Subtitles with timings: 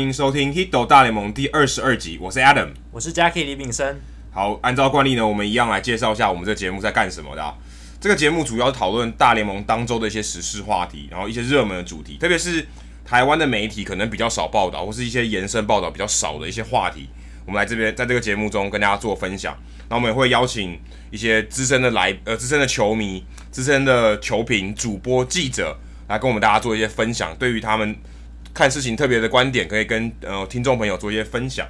[0.00, 4.00] 欢迎收听《Hito 大联盟》第二十二集，我是 Adam，我是 Jackie 李炳生。
[4.32, 7.54] 好，按照惯例呢，我们一样来介绍一下我们这个节目在干什么的啊。
[8.00, 12.66] 这个节目主要讨论大联盟当周的一些时事话题，然后一些热门的主题，特别是
[13.04, 17.06] 台湾的媒体可能比较少报道，或是一些延伸报道比较少的一些话题，
[17.44, 19.54] 我们来这边在这个节目中跟大家做分享。
[19.90, 20.80] 那我们也会邀请
[21.10, 25.78] 一些资深的来呃资深的球迷、资深的球评、主播、记者
[26.08, 27.94] 来跟我们大家做一些分享，对于他们
[28.52, 31.66] 看事情特别的观点，可以跟呃听众朋友做一些分享。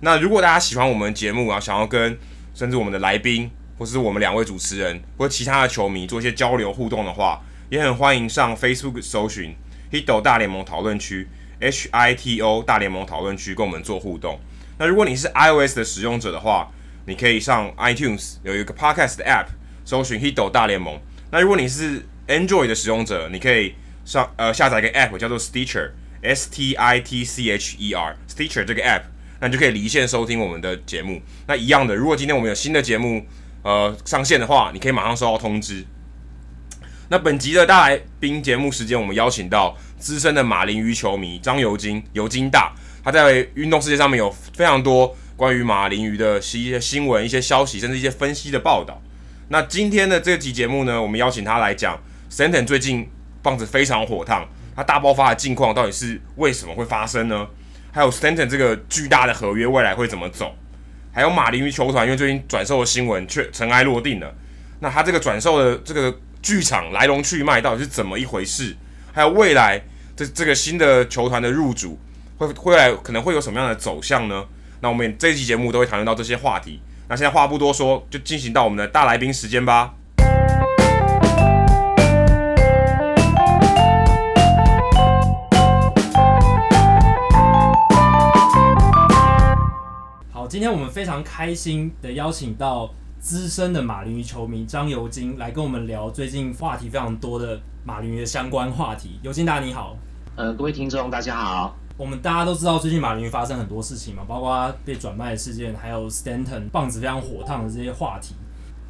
[0.00, 2.18] 那如果大家喜欢我们的节目啊，想要跟
[2.54, 9.54] 甚至我们的来宾，或是我们两位主持人或其他的球迷做一些交流互动的话，也很欢迎上 Facebook 搜寻
[9.90, 11.28] Hito 大联盟讨论区
[11.60, 14.38] H I T O 大联盟讨论区跟我们做互动。
[14.78, 16.70] 那如果你是 iOS 的使用者的话，
[17.06, 19.46] 你可以上 iTunes 有一个 Podcast 的 App
[19.84, 21.00] 搜寻 Hito 大联盟。
[21.30, 25.90] 那如果你是 Android 的使用者，你可以上呃下载一个 App 叫做 Stitcher
[26.24, 29.02] S T I T C H E R Stitcher 这个 App，
[29.40, 31.20] 那你就可以离线收听我们的节目。
[31.46, 33.26] 那一样的，如果今天我们有新的节目
[33.62, 35.84] 呃上线的话，你可以马上收到通知。
[37.10, 45.16] 那本集的大来宾节目时间，我们邀请到资深的马林鱼球迷张尤金，尤金大，他在运动世界上面有非常多。
[45.36, 49.02] 关于马林鱼的一些新闻、一些消息，甚至一些分析的报道。
[49.48, 52.00] 那今天的这集节目呢，我们邀请他来讲
[52.30, 53.08] ，Stanton 最近
[53.42, 57.46] 棒子非常火烫，他大爆发的近况到底是为什么会发生呢？
[57.92, 60.54] 还有 Stanton 这个巨大的合约未来会怎么走？
[61.12, 64.34] 还有马林鱼球团因为最近转售的新闻却尘埃落定了，
[64.80, 68.76] 那他这个转售的这个剧场来龙去脉到底是怎么一回事？
[69.12, 69.80] 还有未来
[70.16, 71.98] 这这个新的球团的入主
[72.36, 74.44] 会会来可能会有什么样的走向呢？
[74.80, 76.80] 那我们这一期节目都会谈论到这些话题。
[77.08, 79.94] 那现在话不多说，就进行到我们的大来宾时间吧。
[90.54, 92.88] 今天我们非常开心的邀请到
[93.18, 99.18] 资深的马林鱼球迷张尤金来跟我们聊最近话题非常多的马林鱼的相关话题。
[99.20, 99.96] 尤金大你好，
[100.36, 101.74] 呃，各位听众大家好。
[101.96, 108.36] 我们大家都知道，最近马林鱼发生很多事情嘛，包括被转卖的事件，还有 Stanton 棒子非常火烫的这些话题。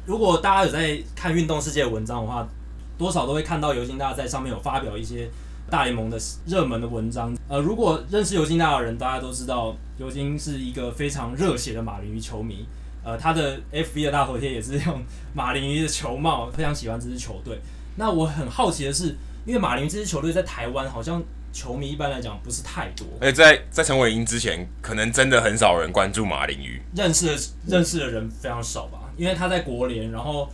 [0.05, 2.47] 如果大家有在看运动世界的文章的话，
[2.95, 5.27] 多少都会看到尤金大在上面有发表一些
[5.69, 7.35] 大联盟的热门的文章。
[7.47, 12.65] 呃，如果认识尤金大的人，大家都知道尤金是一个非常热血的马林鱼球迷。
[13.03, 15.01] 呃，他的 FB 的大头贴也是用
[15.33, 17.59] 马林鱼的球帽，非常喜欢这支球队。
[17.97, 19.15] 那我很好奇的是，
[19.45, 21.23] 因为马林鱼这支球队在台湾好像。
[21.55, 28.99] 球迷一般来讲不是太多，而且在在陈伟英之前，可能真的很少人关注马林鱼，认识的认识的人非常少吧。
[29.15, 30.49] 因为他在国联，然后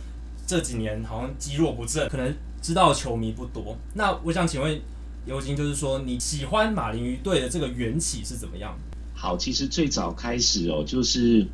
[0.46, 3.76] 这几年好像积弱不振，可能知道的球迷不多。
[3.94, 4.80] 那我想请问
[5.26, 8.76] 尤金，就是说你喜欢马林鱼队的这个缘起是怎么样？
[9.14, 11.46] 好，其实最早开始哦，就是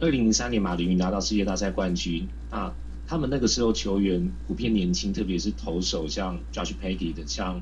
[0.00, 2.74] 二零零三年马林鱼拿到世界大赛冠军啊，
[3.06, 7.60] 他们那个时候球员普遍年轻，特别是投手，像 Josh Petty 的，像。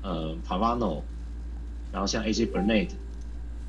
[0.00, 1.02] 呃，Pavano，
[1.92, 2.90] 然后像 AJ Burnett，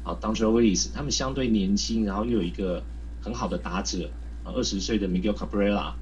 [0.03, 2.83] 好，Dontrelle Willis，他们相对年轻，然后又有一个
[3.19, 4.11] 很好的打者，
[4.45, 5.93] 二十岁的 Miguel Cabrera，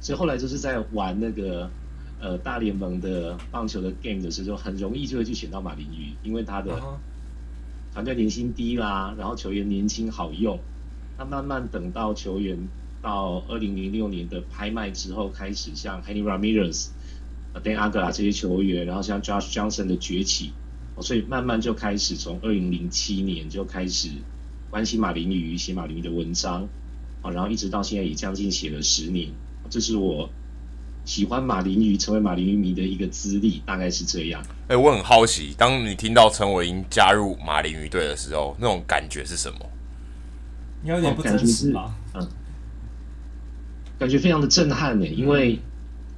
[0.00, 1.70] 所以后来就是在玩那个
[2.20, 6.80] 呃大联盟的棒球的 game 的时候，很容易就会去选到马林鱼，因为他的
[7.92, 10.58] 团队年薪低啦，然后球员年轻好用。
[11.18, 12.58] 那慢慢等到球员
[13.00, 16.88] 到二零零六年的拍卖之后，开始像 Henry Ramirez。
[17.62, 20.50] Dan Uggla 这些球员，然后像 Josh Johnson 的崛起，
[21.00, 24.08] 所以慢慢就开始从二零零七年就开始
[24.70, 26.68] 关心马林鱼，写马林鱼的文章，
[27.22, 29.30] 然后一直到现在也将近写了十年，
[29.70, 30.28] 这是我
[31.04, 34.42] 喜欢马林鱼、成为马林鱼迷的一个资历，大概是这样。
[34.68, 39.58] 哎、欸，我很好奇，当你听到陈伟英加入马林鱼队的时候，那种感觉是什么？
[40.82, 41.94] 你有点不真实吧？
[42.14, 42.28] 嗯，
[43.98, 45.58] 感觉非常的震撼呢，因为。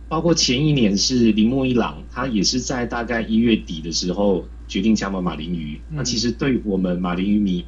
[0.09, 5.81] 包括前一年是铃木一朗，他也是在大概一月底的时候决定加盟马林鱼。
[5.91, 7.65] 那其实对我们马林鱼迷，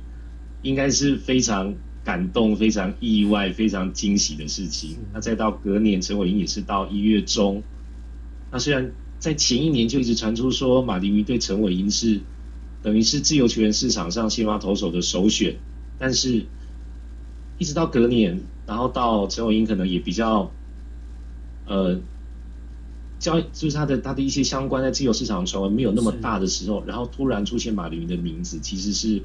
[0.63, 1.75] 应该是非常
[2.09, 4.97] 感动、非常意外、非常惊喜的事情。
[5.13, 7.63] 那再到隔年，陈伟英也是到一月中。
[8.51, 12.23] 那虽然在前一年就一直传出说马林鱼对陈伟英是
[12.83, 15.57] 等于是自由球员市场上先发投手的首选，
[15.99, 16.47] 但是
[17.59, 20.51] 一直到隔年，然后到陈伟英可能也比较
[21.67, 22.01] 呃。
[23.21, 29.21] 交就是他的他的一些相关在自由市场传闻没有那么大的时候，然后突然出现马林鱼的名字，其实是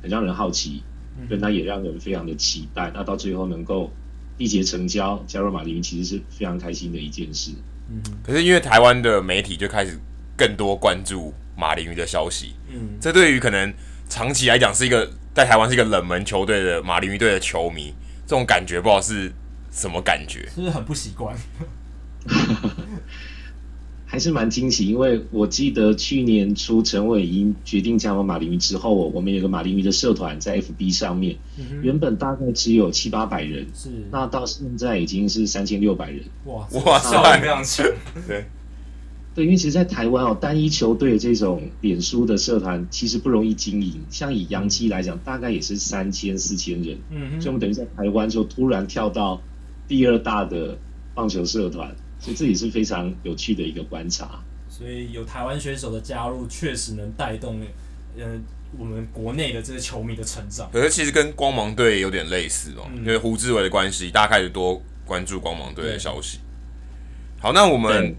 [0.00, 0.84] 很让人好奇，
[1.28, 2.90] 跟他也让人非常的期待。
[2.94, 3.90] 那到最后能够
[4.38, 7.52] 缔结成交，加入马林鱼，其实是非常开心的一件事。
[7.90, 9.98] 嗯，可是因为台湾的媒体就开始
[10.36, 12.54] 更多关注马林鱼的消息。
[12.72, 13.72] 嗯，这对于可能
[14.08, 17.94] 长期来讲是一个在台湾是一个冷门球队的马林鱼队的球迷，
[18.26, 19.32] 这种感觉不知道是
[19.70, 21.36] 什么感觉，是不是很不习惯？
[24.12, 37.86] 还是蛮惊喜，因为我记得去年初陈伟英决定加盟马林鱼之后，我们有个马林鱼的社团在 FB 上面，嗯、原本大概只有七八百人，是那到现在已经是三千六百人，哇哇，效应非常强。
[38.28, 38.44] 对，
[39.34, 49.40] 对，因为其实，在台湾哦，单一球队的这种脸书的社团其实不容易经营，像以洋基来讲，大概也是三千四千人，嗯，所以我们等于在台湾就突然跳到
[49.88, 50.76] 第二大的
[51.14, 51.96] 棒球社团。
[52.22, 54.40] 所以这也是非常有趣的一个观察。
[54.70, 57.60] 所以有台湾选手的加入，确实能带动，
[58.16, 58.24] 呃，
[58.78, 60.70] 我们国内的这些球迷的成长。
[60.72, 66.38] 可是其实跟光芒队有点类似哦，嗯、因为胡志伟的关系，大家开始多关注光芒队的消息。
[67.40, 68.14] 好，那我们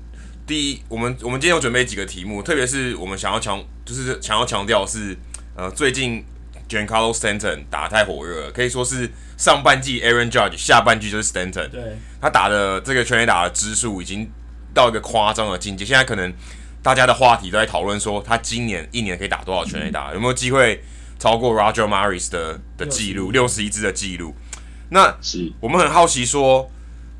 [0.45, 5.17] 第一，我们我们今天有准备几个题目，特别是我们想要强，就是想要强调是，
[5.55, 6.23] 呃，最近
[6.67, 9.09] Giancarlo Stanton 打太火热了，可以说是。
[9.43, 11.67] 上半季 Aaron Judge，下半季就是 Stanton。
[11.67, 14.31] 对，他打的这个全垒打的支数已经
[14.73, 15.83] 到一个夸张的境界。
[15.83, 16.33] 现在可能
[16.81, 20.81] 大家的话题都在讨论说，他今年一年可以打多少全垒打，嗯、有没有机会
[21.19, 24.33] 超过 Roger Maris 的的记录，六十一支的记录？
[24.91, 26.71] 那是我们很好奇说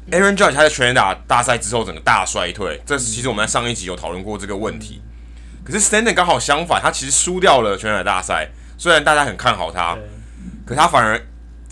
[0.10, 5.02] ，Aaron Judge 他在全垒打大赛之后整个大衰退，这其实我们在上一集有讨论过这个问题。
[5.66, 9.98] 可是 Stanton 刚好相反，他其实输掉了全垒打大赛，虽然大家很看好他，
[10.66, 11.22] 可他反而。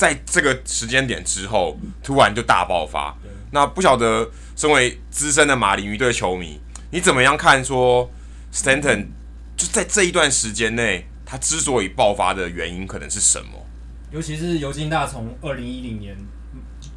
[0.02, 3.16] 在这个时间点之后，突然就大爆发。
[3.52, 6.60] 那不晓得，身为资深的马林鱼队球迷，
[6.90, 8.10] 你怎么样看说
[8.52, 9.10] Stanton
[9.56, 13.64] 就在这一段时间内，他之所以爆发的原因可能是什么？
[14.10, 16.18] 尤其是尤金大从二零一零年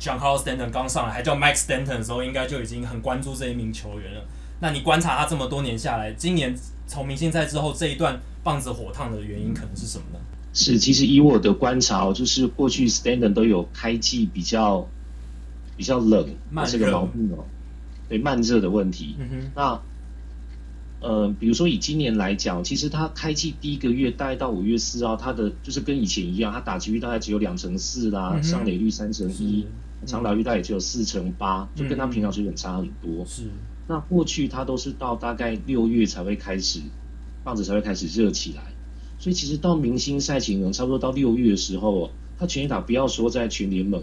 [0.01, 4.25] Giancarlo Stanton 刚上来，还叫 Mike Stanton 的时候，应该就已经很关注这一名球员了。
[4.61, 10.19] 那你观察他这么多年下来，今年从明星赛之后这一段棒子火烫的原因可能是什么呢？
[10.55, 14.89] 是，其实以我的观察，就是过去 Stanton 都有开季比较
[15.77, 16.29] 比较冷，
[16.67, 17.45] 这个毛病哦，
[18.09, 19.17] 对慢热的问题。
[19.19, 19.51] 嗯哼。
[19.57, 19.81] 那
[21.01, 29.67] 呃，比如说以今年来讲，其实他开季第一个月，大概到五月四号，他的就是跟以前一样，他打击率大概只有两成四啦，上垒率三成一，
[30.07, 33.25] 长打率大概也只有四成八，就跟他平常水准差很多。
[33.27, 33.43] 是。
[33.87, 36.81] 那过去他都是到大概六月才会开始，
[37.43, 38.63] 棒子才会开始热起来。
[39.19, 44.03] 所以其实到明星赛前，差不多到六月的时候，他全垒打不要说在全联盟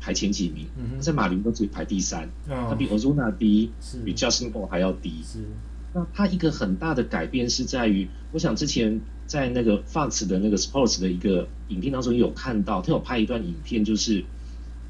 [0.00, 5.22] 排前几名，嗯、他在马林都只排第三，哦、他比 Ozuna 低，是比 Justin Bour 还要低。
[5.24, 5.40] 是，
[5.92, 14.24] 那他一个很大的改变是在于，我想之前在那个 Fox 的那个 Sports 的一个影片当中有看到，他有拍一段影片，就是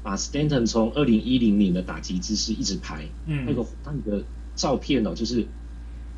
[0.03, 4.23] 把 Stanton 从二零一零年的打击姿势一直排，嗯，那个那个
[4.55, 5.47] 照片哦，就是。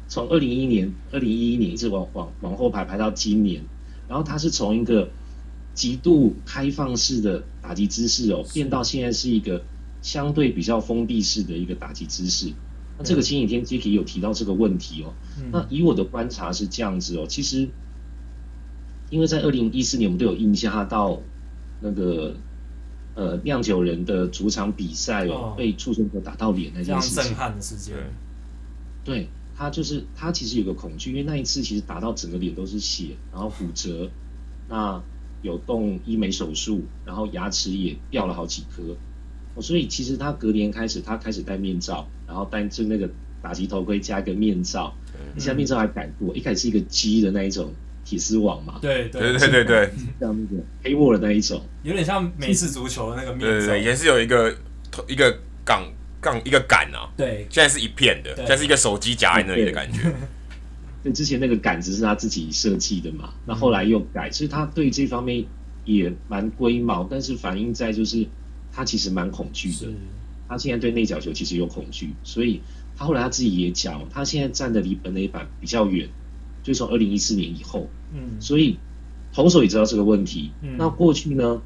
[0.07, 3.63] 从二零一一年、二零一一年一直往往往后排排到今年，
[4.07, 5.09] 然后它是从一个
[5.73, 9.63] 极度开放式的打击姿势哦，变到现在是一个
[10.01, 12.53] 相对比较封闭式的一个打击姿势。
[12.97, 15.13] 那这个前几天 Jacky 有提到这个问题哦。
[15.51, 17.67] 那以我的观察是这样子哦，其实
[19.09, 21.19] 因为在二零一四年我们都有印象，他到
[21.81, 22.35] 那个
[23.15, 27.95] 呃酿酒人的主场比赛哦，被触身球打到脸那件事情，震撼的事件，
[29.03, 29.27] 对。
[29.55, 34.09] 他就是他其实有个恐惧，因为那一次其实打到整个脸都是血，然后骨折，
[34.67, 35.01] 那
[35.41, 38.95] 有动医美手术，然后牙齿也掉了好几颗，
[39.55, 43.09] 哦，所以其实他隔年开始他开始戴面罩，然后戴就那个
[43.41, 44.93] 打击头盔加一个面罩，
[45.37, 47.71] 现在面罩还改过，一开始是一个鸡的那一种
[48.03, 54.55] 铁丝网嘛，对对对对对，像那个黑沃的那一种，有点像美式足球的那个面罩，对对对，也是有一个
[55.07, 55.83] 一个杠。
[56.23, 59.99] 杠一个杆啊，对，现在是一片的，现在是一个手机夹在那里的感觉。
[61.03, 65.43] 对，之前那个杆子是他自己设计的嘛，那后来又改，其实他对这方面
[65.83, 68.25] 也蛮龟毛，但是反映在就是
[68.71, 69.91] 他其实蛮恐惧的，
[70.47, 72.61] 他现在对内角球其实有恐惧，所以
[72.95, 76.07] 他后来他自己也讲，他现在站的离本垒板比较远，
[76.63, 78.79] 就从二零一四年以后，嗯，所以
[79.33, 81.61] 投手也知道这个问题，嗯，那过去呢？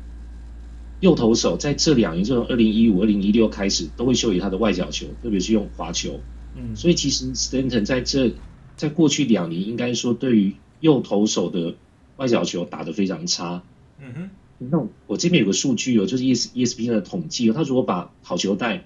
[0.99, 6.19] 右投手在这两年，就从二零一五、二零一六开始，都会修理他的外角球，特别是用滑球。
[6.55, 8.33] 嗯，所以其实 Stanton 在这
[8.75, 11.75] 在过去两年，应该说对于右投手的
[12.15, 13.61] 外角球打得非常差。
[14.01, 18.85] 嗯哼，那我这边有个数据哦，就是 ESPN 的统计哦，他如果把好球带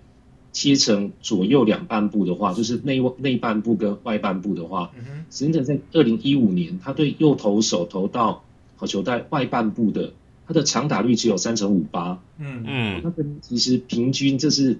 [0.51, 8.43] 切成左右两半部的话，就是内内半部跟外半部的话，嗯哼，Stanton 在二零一五年，他对右投手投到
[8.75, 10.11] 好球带外半部的。
[10.51, 12.65] 他的长打率只有三成五八，嗯。
[12.67, 14.77] 嗯，那跟其实平均这是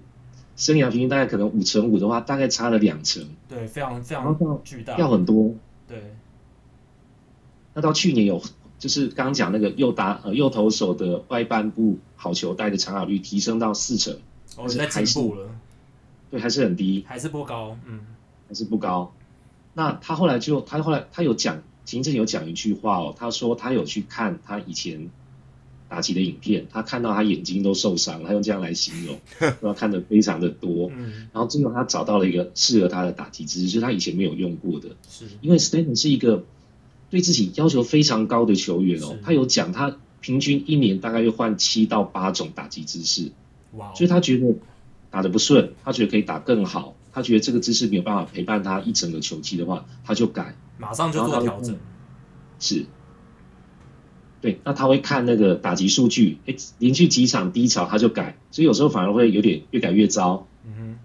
[0.58, 5.56] 生涯平均大概可能五成五的话，大概差了两成，对，非常非常巨大，要很多，
[5.88, 6.14] 对，
[7.74, 8.44] 那到去年有
[8.78, 14.18] 就是刚刚讲那个右打呃右投手的外半部好球带的长打率提升到四成，
[14.58, 15.48] 哦，在进步了，
[16.30, 18.02] 对，还是很低，还是不高，嗯，
[18.50, 19.14] 还是不高。
[19.74, 25.10] 那他后来就他后来他有讲，行政有讲一句话哦，他说他有去看他以前。
[25.92, 30.90] 打击的影片，他看到他眼睛都受伤，他用这样来形容， 然后看的非常的多。
[30.96, 34.96] 嗯，然后最后他找到了一个适合他的打击姿势，就是他以前没有用过的。
[35.10, 36.46] 是，因为 Stanton 是一个
[37.10, 43.34] 对自己要求非常高的球员哦，他有讲他平均一年大概要换七到八种打击姿势。
[43.74, 44.56] 哇，所以他觉得
[45.10, 51.78] 打的不顺，他觉得可以打更好，他觉得这个姿势没有办法陪伴他一整个球季的话，他就改，马上就做调整。
[52.60, 52.86] 是。
[54.42, 60.48] 对，那他会看那个打击数据，哎，连续几场低潮他就改，所以有时候反而会有点越改越糟。
[60.66, 61.00] 嗯哼，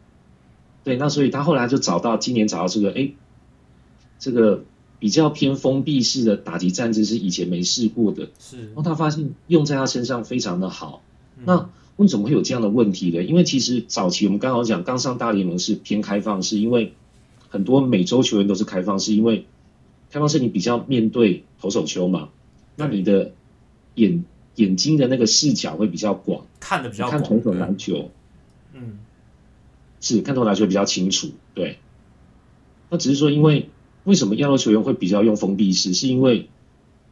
[0.85, 3.13] 对，那所以他后来就找到今年找到这个，哎，
[4.19, 4.65] 这个
[4.99, 11.03] 比较偏封闭式的打击战姿是以前没试过的，是，然后他发现用在他身上非常的好。
[11.37, 13.23] 嗯、那为什么会有这样的问题呢？
[13.23, 16.95] 因为其实早期我们刚好讲刚上大联盟是偏开放式，因为
[17.51, 19.45] 很多美洲球员都是开放式，因为
[20.11, 22.31] 开放式你比较面对投手球嘛。
[22.77, 23.33] 那你的
[23.95, 24.25] 眼
[24.57, 28.11] 眼睛的那个视角会比较广，看的比较广，看同手篮球，
[28.75, 28.99] 嗯，
[30.01, 31.79] 是看同手篮球比较清楚，对。
[32.91, 33.69] 那只是说，因为
[34.05, 36.49] 为什么亚洲球员会比较用封闭式，是因为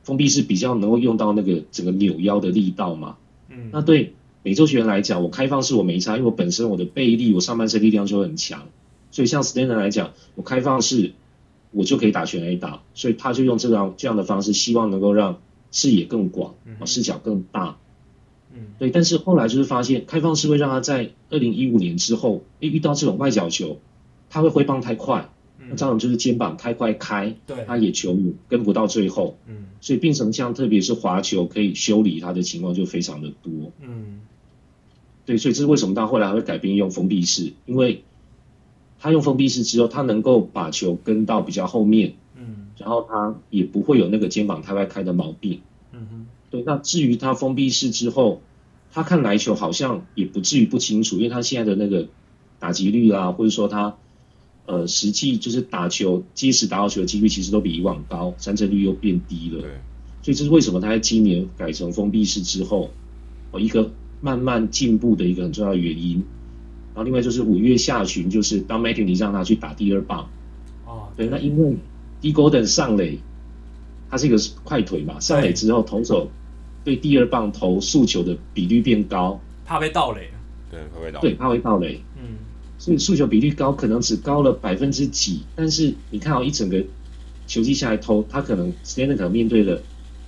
[0.05, 3.17] 封闭式比较能够用到那个整个扭腰的力道嘛。
[3.49, 3.71] 嗯。
[3.73, 8.69] 那对美洲球员来讲，我开放式我没差，因为我本身我的背力，我上半身力量就很强，
[9.11, 11.13] 所以像 Stanton 来讲，我开放式
[11.73, 15.41] 我就可以打全 A 打，所以他就用这样这样的方式，希望能够让。
[15.75, 16.55] 视野更广，
[16.87, 17.79] 视角更大，
[18.55, 18.91] 嗯，对。
[18.91, 23.81] 但是后来就是发现，开放式会让他在二零一五年之后，一遇到这种外角球，
[24.31, 25.29] 他会挥棒太快，
[25.59, 28.17] 那这样就是肩膀太快开，对，他也球
[28.49, 34.21] 跟不到最后，嗯，所以变成像特别是滑球可以修理他的情况就非常的多，嗯，
[35.27, 38.05] 对，所以这是为什么他后来还会改变用封闭式，因为
[39.01, 42.15] 他用封闭式之后，他能够把球跟到比较后面。
[42.85, 45.63] 然后他也不会有那个肩膀太外开的毛病。
[45.93, 46.63] 嗯哼，对。
[46.67, 48.43] 那至于他封闭式之后，
[48.93, 52.09] 他看来球好像也不至于不清楚，因为他现在的那个
[52.59, 53.97] 打击率啊，或者说他
[54.67, 59.63] 呃实际就是打球即使打到球的几率其实都比以往高，三振率又变低了。
[59.63, 59.71] 对。
[60.21, 62.91] 所以这是为什么他在今年改成封闭式之后，
[63.51, 66.23] 哦一个慢慢进步的一个很重要的原因。
[66.95, 70.29] 然后另外就是五月下旬，就是当 Mattingly 你让他去打第二棒。
[70.85, 71.09] 哦。
[71.17, 71.75] 对，那因为。
[72.25, 73.19] Dee Gordon 上垒，
[74.11, 76.31] 他是一个快腿嘛，上垒之后投手
[76.83, 80.31] 对第二棒投速球的比率变高，怕被盗垒，
[80.71, 82.39] 对，怕被盗垒，对，怕被盗垒，嗯，
[82.79, 86.83] 所以速球比率高，可能只高了百分之几，但是你看哦，一整个
[87.47, 89.83] 球季下来投，他可能 Stanton 可能面对了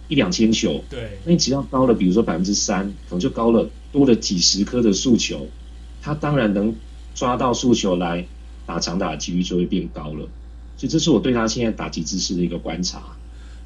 [0.09, 5.47] 一两千球，对，那你只要高了，比如说百分之三，可能就高了多了几十颗的速球，
[6.03, 6.75] 他当然能
[7.15, 8.27] 抓到速球来
[8.67, 10.29] 打长打的几率就会变高了。
[10.77, 13.03] 所以这是我对他现在打击姿势的一个观察。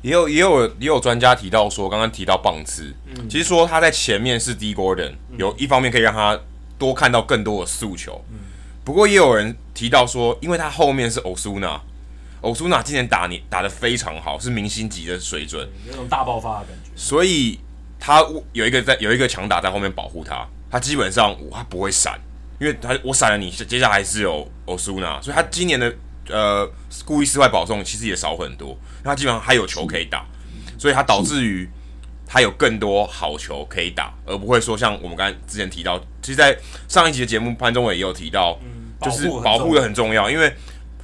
[0.02, 6.40] 也有也有也有专家提到说，刚刚提到棒次，嗯，其实说他在前面是 Dee Gordon，有一方面可以让他
[6.79, 8.25] 多看到更多的诉求。
[8.31, 8.38] 嗯，
[8.83, 16.90] 不过也有人提到说，因为他后面是 Osuna，Osuna 今年打你打得非常好，是明星级的水准，有种大爆发的感觉。
[16.97, 17.61] 所以
[17.99, 18.25] 他
[18.55, 22.19] 有一个在有一个强打在后面保护他，他基本上他不会闪，
[22.59, 25.95] 因为他我闪了你，接下来是有 Osuna，所以他今年的。
[26.30, 26.70] 呃，
[27.04, 30.25] 故意失坏保送其实也少很多，他基本上还有球可以打，
[30.78, 31.68] 所以他导致于
[32.26, 36.56] 他有更多好球可以打，而不会说像我们刚才之前提到，其实，在
[36.88, 38.58] 上一集的节目潘宗伟也有提到，
[39.02, 40.54] 就是保护的很重要，因为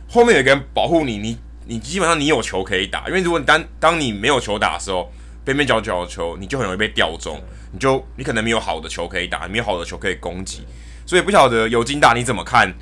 [0.08, 5.12] 后面有个人保护你，你你基本上你有球可以打，因为如果你当当你没有球打的时候，
[5.44, 7.42] 边边角角的球你就很容易被吊中，
[7.72, 10.64] 你就你可能没有好的球可以打，没有好的球可以攻击，
[11.04, 12.72] 所以不晓得尤金大你怎么看？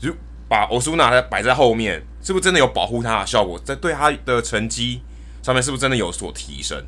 [0.00, 0.14] 如
[0.50, 3.56] 把欧苏纳摆在后面，是不是真的有保护他的效果？
[3.60, 5.00] 在对他的成绩
[5.44, 6.84] 上面，是不是真的有所提升？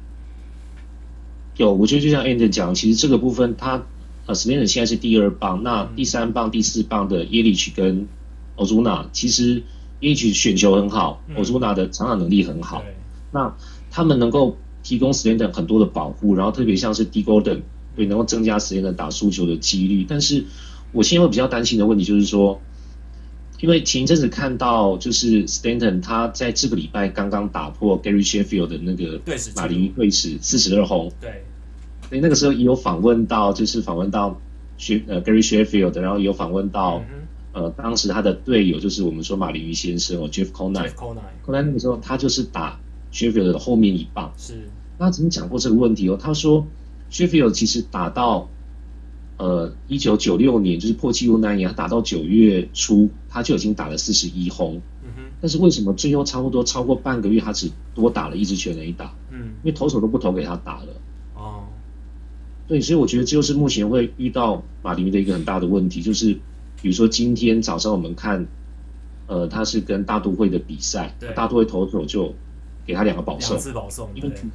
[1.57, 3.85] 有，我觉得就像 Andrew 讲，其实这个部分他
[4.27, 8.09] 呃 Stanton 现在是第二棒，那第三棒、第四棒的耶利奇跟
[8.57, 9.55] 欧苏纳，其实
[10.01, 12.83] 耶利奇选球很好，欧苏纳的长打能力很好。
[13.31, 13.55] 那
[13.93, 17.61] 他们能够提供 Stanton 很多的保护，然后特别像是 Dee Gordon，
[17.95, 20.05] 对，能够增加 Stanton 打输球的几率。
[20.09, 20.47] 但是
[20.91, 22.61] 我现在会比较担心的问题就是说。
[23.63, 29.21] 因为前一阵子看到，就是 Stanton 他在这个礼拜刚刚打破 Gary Sheffield 的那个
[29.55, 31.13] 马林鱼队史四十二轰。
[31.21, 31.45] 对，
[32.09, 34.37] 所以那个时候也有访问到，就是访问到
[34.79, 37.05] 学呃 Gary Sheffield，然后也有访问到、
[37.55, 40.89] 嗯、呃当时他的队友，就是我们说马林鱼先生哦 Jeff Conine。
[40.89, 41.21] Jeff Conine。
[41.47, 42.81] 后来那个时候他就是打
[43.13, 44.35] Sheffield 的后面一棒。
[44.37, 44.55] 是，
[44.99, 46.67] 那他曾经讲过这个问题哦，他说
[47.13, 48.49] Sheffield 其实打到
[49.37, 54.81] 呃一九九六年，就是破纪录那一年，他打到九月初，他就已经打了四十一轰。
[55.41, 59.13] 但是为什么最后差不多超过半个月，他只多打了一支全垒打？
[59.33, 60.87] 嗯，因为投手都不投给他打了。
[61.35, 61.65] 哦，
[62.69, 66.33] 对，所以我觉得这就是目前会遇到马林鱼的一个很大的问题，就是
[66.81, 68.47] 比如说今天早上我们看，
[69.27, 72.33] 呃，他是跟大都会的比赛，大都会投手就
[72.87, 74.49] 给他两个保送，两次保送，因为其实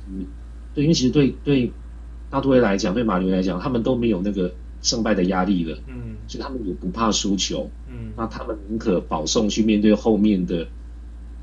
[0.74, 1.70] 对，因为其实对对
[2.30, 10.68] 大都会来讲，对马林鱼来讲，他们都没有那个胜败的压力了，嗯，所以他们也不怕输球，嗯，那他们宁可保送去面对后面的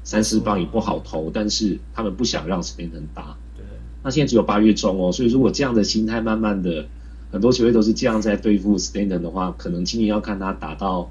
[0.03, 3.37] 三四棒也不好投，但是他们不想让 Stanton 打。
[3.57, 3.65] 对，
[4.03, 6.87] 那现在只有八月中哦，所以如果这样的心态慢慢的，
[7.33, 11.11] 很多球队都是这样在对付 Stanton 的话，可能今年要看他打到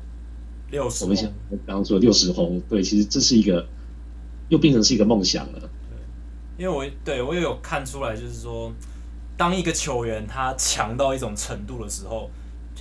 [0.71, 1.29] 六十，我们想
[1.65, 3.67] 刚刚说六十轰，对，其实这是一个
[4.49, 5.59] 又变成是一个梦想了。
[5.59, 8.71] 对，因为我对我也有看出来，就是说，
[9.37, 12.29] 当一个球员他强到一种程度的时候，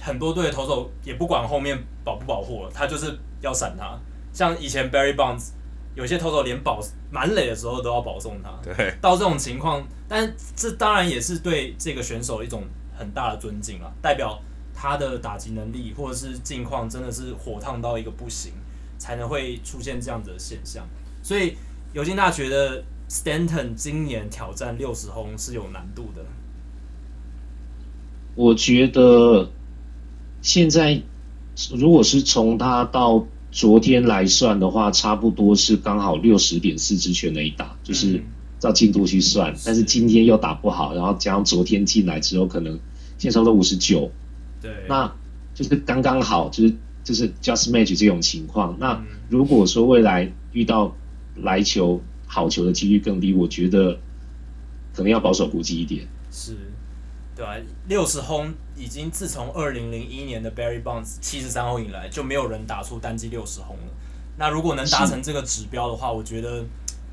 [0.00, 3.98] 很多队的投手也不管后面保不保护了，他就是要闪他。
[4.32, 5.50] 像以前 Barry Bonds。
[5.94, 6.80] 有些投手连保
[7.10, 12.64] 满垒的时候都要保送他，对，到这种情况，但这当然也是对这个选手一种
[12.96, 14.40] 很大的尊敬啊，代表
[14.74, 18.54] 他的打击能力或者是近况真的是火烫到一个不行，
[18.96, 20.82] 才能会出现这样子的现象。
[21.22, 21.58] 所以
[21.92, 26.24] 尤金大学的 Stanton 今年挑战六十轰是有难度的。
[28.34, 29.50] 我觉得
[30.40, 31.02] 现在
[31.74, 38.22] 如果是从他到昨天来算的话，差不多是刚好六十点四支全垒打，就是
[38.58, 39.52] 照进度去算。
[39.52, 42.80] 嗯、但是今天又打不好，然后加上昨天进来之后，可能
[43.18, 44.10] 现在差不多五十九。
[44.62, 45.12] 对，那
[45.54, 48.74] 就是刚刚好，就是就是 just match 这种情况。
[48.80, 50.96] 那如果说未来遇到
[51.36, 53.98] 来球好球的几率更低，我觉得
[54.94, 56.08] 可能要保守估计一点。
[56.30, 56.56] 是。
[57.34, 57.56] 对啊，
[57.88, 63.92] 六十轰已经自从二零零一年的 Barry Bonds 七十三轰以来，就没有人打出单季六十轰了。
[64.36, 66.62] 那如果能达成这个指标的话，我觉得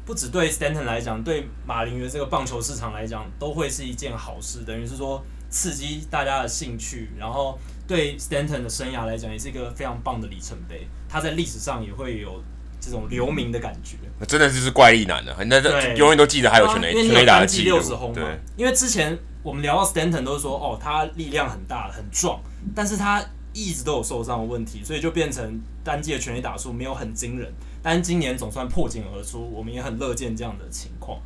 [0.06, 4.66] 不只对 Stanton 来讲，对马林鱼这个棒球市场来讲，都会是一件好事。
[4.66, 10.86] 等于是说刺激大家的兴趣，然后对 Stanton 的生涯来讲，也是一个非常棒的里程碑。
[11.08, 12.44] 他在历史上也会有
[12.82, 13.96] 这种留名的感觉。
[14.28, 17.78] 真的就是怪力男的，那这永远都记得还有全垒全垒打的记录。
[17.78, 18.22] 六十轰嘛，
[18.58, 19.18] 因为之前。
[19.50, 22.40] 我们聊到 Stanton 都是说，哦，他力量很大，很壮，
[22.76, 23.20] 但是他
[23.52, 27.52] 一直都有受伤的问题，所以就变成单季的全垒打数没有很惊人。
[27.82, 31.20] 但今年总算破茧而出，我们也很乐见这样的情况。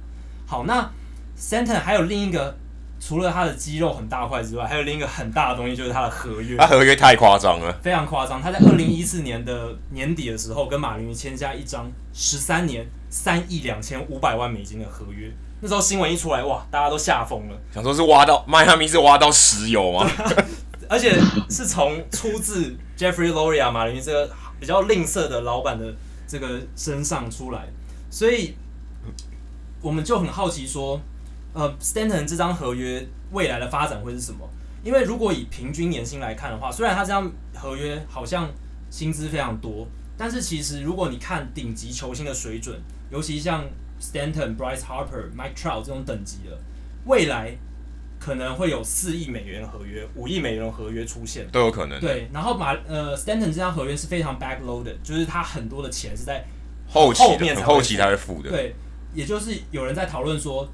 [0.48, 0.90] 好，那
[1.38, 2.56] Stanton 还有另一个，
[2.98, 6.56] 除了他的肌肉很大块之外，还有另一个很大的东西，就是他的合约。
[6.56, 8.42] 他合约太夸张了，非常夸张。
[8.42, 15.30] 他在二零一四年的年底的时候，跟马林鱼签下一张十三年三亿两千五百万美金的合约。
[15.64, 20.06] 那时候新闻一出来，哇，大家都吓疯了，想说是挖到迈阿密是挖到石油吗？
[20.90, 21.18] 而且
[21.50, 25.96] 是从出自 Jeffrey Loria 马林鱼这个比较吝啬的老板的
[26.28, 27.70] 这个身上出来，
[28.10, 28.56] 所以
[29.82, 31.00] 我们就很好奇说，
[31.54, 34.46] 呃，Stanton 这张合约未来的发展会是什么？
[34.84, 38.52] 因为如果以平均年薪来看的话，虽然他这张合约好像
[38.90, 42.78] 薪资非常多，但是其实如果你看顶级球星的水准，
[43.10, 43.64] 尤其像
[44.04, 46.60] Stanton、Bryce Harper、Mike Trout 这种等级的，
[47.06, 47.56] 未来
[48.20, 51.98] 可能会有四亿美元合约、五亿美元合约出现，都有可能。
[52.02, 56.44] 对，然后马呃 Stanton 这张合约是非常 backloaded，就是他很多的钱是在
[56.86, 58.50] 后后面后期才会付的。
[58.50, 58.76] 对，
[59.14, 60.68] 也就是有人在讨论说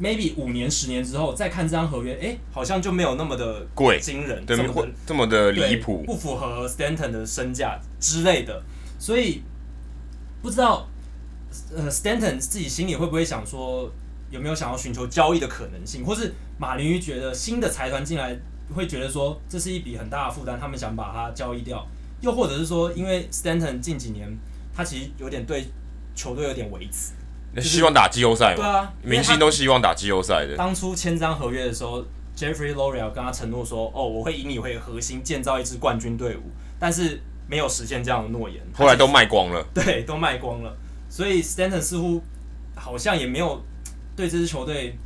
[0.00, 8.62] ，maybe 五年、十年之后再看这张合约，哎，好像就没有那么的贵、惊人，对，这么的这么的离谱，不符合 Stanton 的身价之类的，
[8.98, 9.42] 所以
[10.40, 10.88] 不知道。
[11.76, 13.90] 呃，Stanton 自己心里会不会想说，
[14.30, 18.36] 有没有想要寻求交易的可能性，或是马林鱼觉得新的财团进来
[18.74, 21.86] 会觉得说，这是一笔很大的负担，他们想把它交易掉，
[22.20, 24.28] 又或者是说，因为 Stanton 近几年
[24.74, 25.66] 他其实有点对
[26.14, 27.12] 球队有点维持，
[27.54, 30.56] 就是、希望打季后赛嘛，对啊，明星都希望打季后赛的。
[30.56, 32.04] 当初签张合约的时候
[32.36, 36.42] ，Jeffrey Loria 跟他承诺说，哦，我会以你为核心建造一支冠军队伍，
[36.78, 40.76] 但是没有实现这样的诺言，后来都卖光了，对，都卖光了。
[41.16, 42.20] 所以 Stanton 似乎
[42.74, 43.64] 好像也没有
[44.14, 44.98] 对这支球队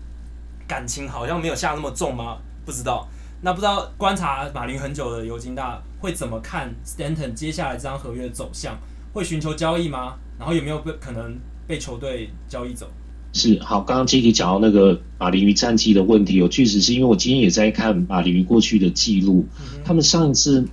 [0.67, 2.39] 感情好像没有下那么重吗？
[2.67, 3.09] 不知道。
[3.43, 8.77] 那不知道观察马林很久的尤金大会怎么看 Stanton 接下来这张合约的走向？
[9.13, 10.17] 会寻求交易吗？
[10.37, 12.91] 然后有没有被可能被球队交易走？
[13.33, 20.67] 是好，刚刚 Jacky 讲到那个马林鱼战绩的问题，我确实是因为我今天也在看马林鱼过去的记录，嗯、他们上一次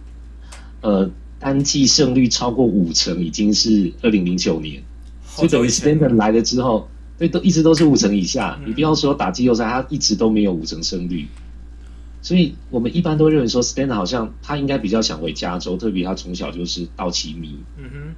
[0.82, 4.82] 呃单季胜率超过五成已经是二零零九年。
[5.41, 8.60] 就等于 Stanton 来了之后，对，都一直都是五成以下。
[8.65, 11.28] 你不要说打季后赛，他一直都没有五成胜率。
[12.21, 17.58] 所以我们一般都认为说，Stanton 好像他应该比较想回加州，特别他从小就是道奇迷。
[17.78, 18.15] 嗯哼。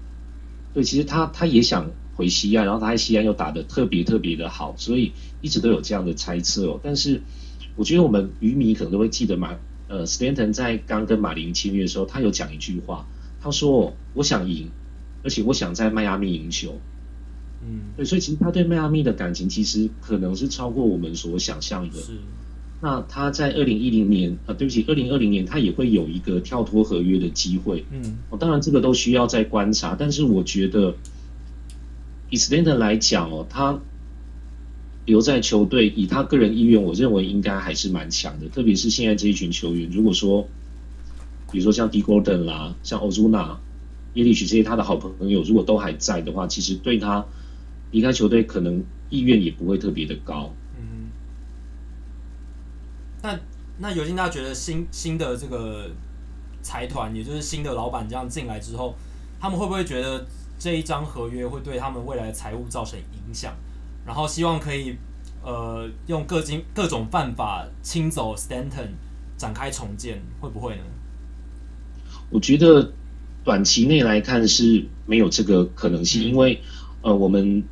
[0.74, 6.80] 对，其实他他也想回西岸，然后他在西安又打得特别特别的好，所以一直都有这样的猜测哦。
[6.84, 7.22] 但是
[7.76, 9.56] 我觉得我们鱼迷可能都会记得马
[9.88, 13.08] 呃，Stanton 在刚跟马林签约的时候，他有讲一句话，
[13.42, 14.70] 他说：“我想赢，
[15.24, 16.80] 而且我想在迈阿密赢球。”
[17.62, 21.98] 嗯，对，所以其实他对迈阿密的感情其实可能是超过我们所想象的。
[21.98, 22.14] 是，
[22.82, 27.84] 那他在二零一零年啊，对不起，二零二零年他也会有一个跳脱合约的机会。
[27.92, 30.96] 嗯，哦，当然这个都需要再观察，但是我觉得
[32.30, 33.78] 以 Stanton 来讲哦，他
[35.06, 38.48] 留在球队，以他个人意愿，我认为应该还是蛮强的。
[38.48, 40.48] 特别是现在这一群球员，如果说，
[41.52, 43.58] 比如说像 Dee Gordon 啦，像 Ozuna、
[44.14, 47.26] 耶利许这些他的好朋友，如果都还在的话，其实对他。
[47.92, 50.54] 离开球队可能意愿也不会特别的高。
[50.78, 51.10] 嗯，
[53.24, 53.40] 那
[53.80, 55.90] 那尤金大觉得新新的这个
[56.62, 58.96] 财团，也就是新的老板这样进来之后，
[59.40, 60.26] 他们会不会觉得
[60.60, 63.56] 这一张合约会对他们未来的财务造成影响？
[64.06, 64.96] 然后希望可以
[65.44, 68.90] 呃用各经各种办法清走 Stanton，
[69.38, 70.84] 展开重建，会不会呢？
[72.30, 72.94] 我觉得
[73.44, 76.62] 短期内来看是没有这个可能性，嗯、因为
[77.02, 77.64] 呃我们。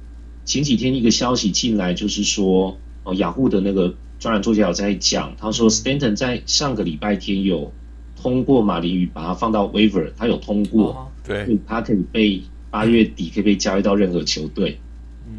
[0.47, 7.73] 前几天一个消息进来，就是说，哦，雅虎的那个专栏作家有在讲，他说，Stanton 在上个礼拜天有
[8.15, 14.79] 通过马林鱼把他放到 waiver，他有通过，对，他可以被八月底可以被交易到任何球队。
[15.27, 15.33] 嗯，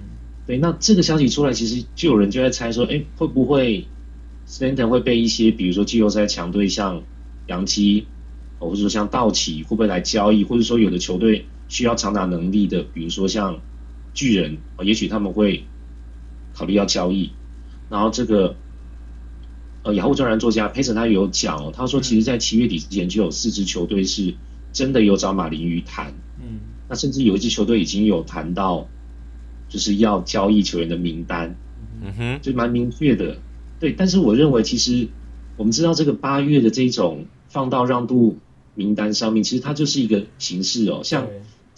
[0.46, 3.86] 对，那这个消息出来，其实就有人就在猜说，哎，会不会
[4.46, 7.02] Stanton 会被一些，比如说季后赛强队像
[7.46, 8.06] 洋基，
[8.58, 13.58] 或者说像道奇，会不会来交易，或者说有的球队需要长打能力的，比如说像。
[14.18, 15.64] 巨人也许他们会
[16.52, 17.30] 考虑要交易，
[17.88, 18.56] 然后这个
[19.84, 24.34] 呃，雅虎专栏作家佩森他有讲哦，他说其实，在七月底之前就有四支球队是
[24.72, 28.88] 真的有找马林鱼谈，嗯，那甚至有一支球队已经有谈到
[29.68, 31.54] 就是要交易球员的名单，
[32.02, 33.38] 嗯哼，就蛮明确的，
[33.78, 33.92] 对。
[33.92, 35.06] 但是我认为，其实
[35.56, 38.36] 我们知道这个八月的这种放到让渡
[38.74, 41.28] 名单上面，其实它就是一个形式哦，像。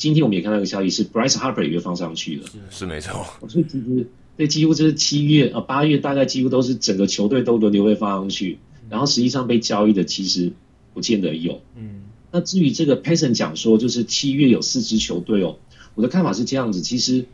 [0.01, 3.27] 今天我们也看到一个消息，是 Bryce Harper 也放上去了，是，是没错。
[3.47, 4.07] 所以其实
[4.39, 8.59] 这几乎就是七月啊八月，大概几乎都是整个球队都轮流被放上去，
[8.89, 10.53] 然后实际上被交易的其实
[10.95, 11.61] 不见得有。
[11.77, 15.59] 嗯，那至于这个 Passan 讲说，就是七月有四支球队哦，
[15.95, 17.27] 我的看法是这样子，其实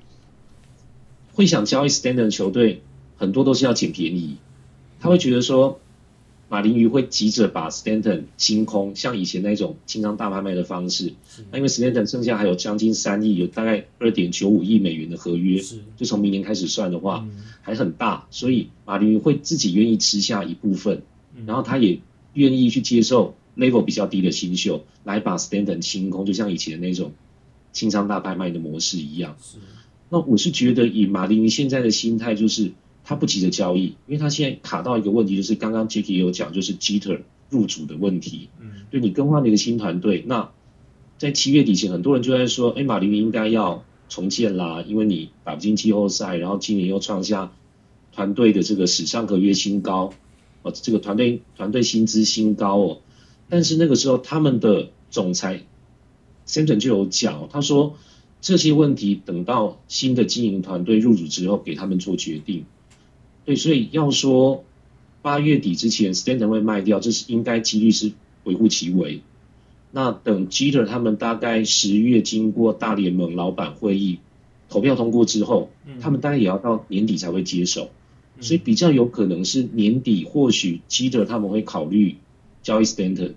[1.35, 2.83] 会想交易 Standard 球队
[3.16, 4.38] 很多都是要捡便宜，
[4.98, 5.79] 他会觉得说。
[6.48, 11.12] 马林鱼会急着把 Stanton 清空，像以前那种清仓大拍卖的方式。
[11.50, 15.61] 那因为 Stanton 剩下还有将近三亿，有大概二点九五亿美元的合约，
[15.96, 17.26] 就从明年开始算的话，
[17.62, 21.02] 还很大，所以马林鱼会自己愿意吃下一部分，
[21.46, 21.98] 然后他也
[22.35, 27.12] 愿意去接受 level 比较低的新秀，来把 Stanton 清空，就像以前那种
[27.72, 29.37] 清仓大拍卖的模式一样。
[30.11, 32.70] 那我是觉得以马林鱼现在的心态就是。
[33.09, 38.49] 他不急着交易，因为他现在卡到一个问题，就是刚刚 Jacky 也有讲，就是 Jeter 入主的问题。
[38.61, 40.51] 嗯，就你更换了一个新团队，那
[41.16, 47.53] 在七月底前，很多人就在说，哎，马林鱼应该要重建啦，因为你打不进季后赛，然后今年又创下
[48.12, 50.12] 团队的这个史上合约新高，
[50.62, 52.99] 哦，这个团队团队薪资新高哦。
[53.49, 55.62] 但是那个时候，他们的总裁
[56.45, 57.97] Stanton 就有讲，他说
[58.40, 62.64] 这些问题等到新的经营团队入主之后，给他们做决定。
[63.46, 64.64] 对，所以要说
[65.22, 69.22] 八月底之前，Stanton 会卖掉，这是应该几率是微乎其微。
[69.92, 74.18] 那等 Jeter 他们大概十月经过大联盟老板会议
[74.68, 77.90] 投票通过之后，他们大概也要到年底才会接手，
[78.40, 82.16] 所以比较有可能是年底，或许 Jeter 他们会考虑
[82.64, 83.35] 交易 Stanton，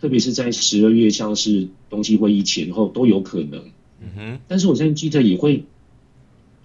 [0.00, 3.62] 特别是在十二月，像是冬季会议前后都有可能。
[4.00, 5.64] 嗯哼，但是我相信 Jeter 也会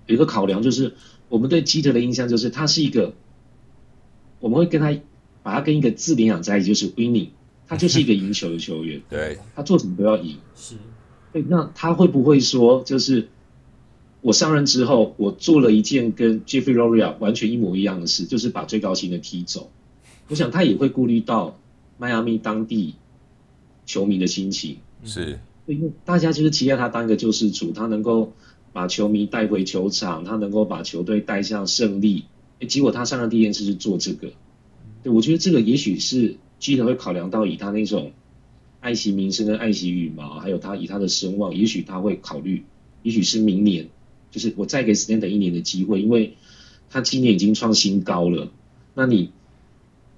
[0.07, 0.93] 有一个考量，就是。
[1.33, 3.11] 我们对基德的印象就是他是一个，
[4.39, 4.95] 我们会跟他
[5.41, 7.29] 把他跟一个字联想在一起，就是 winning，
[7.67, 9.01] 他就是一个赢球的球员。
[9.09, 10.37] 对，他做什么都要赢。
[10.55, 10.75] 是，
[11.31, 13.29] 对，那他会不会说，就是
[14.21, 19.71] 我上任之后，我做了一件跟 Jeffrey Loria 完全一模一样的事，就是把最高薪的踢走。
[20.27, 21.57] 我想他也会顾虑到
[21.97, 22.93] 迈阿密当地
[23.87, 24.77] 球迷的心情。
[25.03, 28.31] 是，因为大家就是期待他当一个救世主，他能够。
[28.73, 32.25] 把球迷带回球场，他能够把球队带向胜利。
[32.59, 34.33] 诶，结果他上任第一件事是做这个。
[35.03, 38.11] 对，我觉得这个也许是基德会考量到以他那种
[38.79, 42.63] 爱惜名声跟爱惜羽毛，还有他以他的声望，也许他会考虑，
[43.03, 43.89] 也许是明年
[44.31, 46.35] 就是我再给 Stand 一年的机会，因为
[46.89, 48.51] 他今年已经创新高了。
[48.95, 49.31] 那你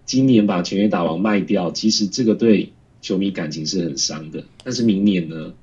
[0.06, 4.46] 今年把全员打王卖掉，其实这个对球迷感情是很伤的。
[4.64, 5.54] 但是明年呢？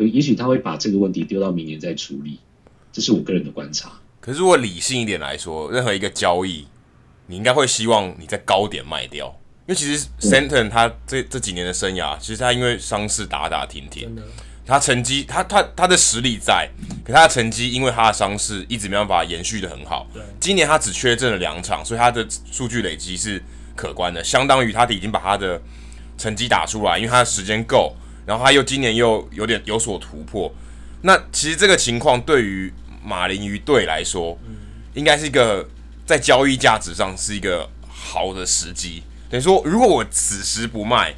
[0.00, 2.40] 对，也许他会把这个问题丢到明年再处理，
[2.90, 3.92] 这是我个人的观察。
[4.18, 6.66] 可是如果理性一点来说，任何一个交易，
[7.26, 9.26] 你应该会希望你在高点卖掉，
[9.66, 14.16] 因为其实 Stanton 他这这几年的生涯，其实他因为伤势打打停停，
[14.64, 16.66] 他成绩他他他的实力在，
[17.04, 20.08] 可他的成绩因为他的伤势一直没办法延续的很好。
[20.14, 23.42] 对，今年他只缺阵了两场，所以他的数据累积是
[23.76, 25.60] 可观的，相当于他已经把他的
[26.16, 27.96] 成绩打出来，因为他的时间够，
[28.30, 30.54] 然后他又今年又有点有所突破。
[31.02, 34.38] 那其实这个情况对于马林鱼队来说，
[34.94, 35.68] 应该是一个。
[36.06, 41.14] 在交易价值上是一个好的时机，等于说，如果我此时不卖，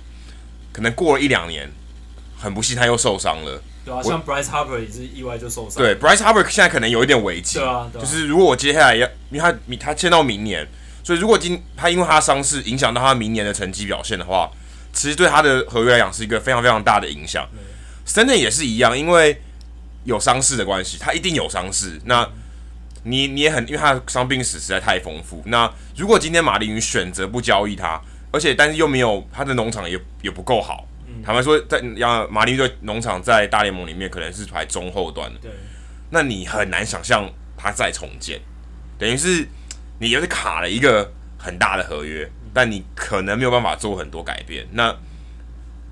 [0.70, 1.70] 可能过了一两年，
[2.36, 3.62] 很不幸他又受伤了。
[3.86, 5.82] 对啊，像 Bryce Harper 也是意外就受伤。
[5.82, 7.58] 对，Bryce Harper 现在可能有一点危机。
[7.58, 10.68] 对啊，对啊，就是如果我接下来要，因为他他签到明年，
[11.02, 14.50] 所以如果今他因为他伤势影响到他明年的成绩表现的话，
[14.92, 17.48] 其实对他的合约来讲是一个非常非常大的影响。
[18.06, 19.40] Stanton 也是一样，因为
[20.04, 22.00] 有伤势的关系，他一定有伤势。
[22.04, 22.28] 那
[23.04, 25.42] 你你也很，因为他的伤病史实在太丰富。
[25.46, 28.00] 那如果今天马林鱼选择不交易他，
[28.30, 35.38] 而且但是又没有他的农场也也不够好，嗯、坦白说，在要马林鱼队农场在大联盟里面可能是排中后段的。
[35.40, 35.50] 对，
[36.10, 38.40] 那你很难想象他再重建，
[38.98, 39.46] 等于是
[39.98, 44.66] 你又是卡了一个很大的合约，但你可能没有办法做很多改变。
[44.72, 44.94] 那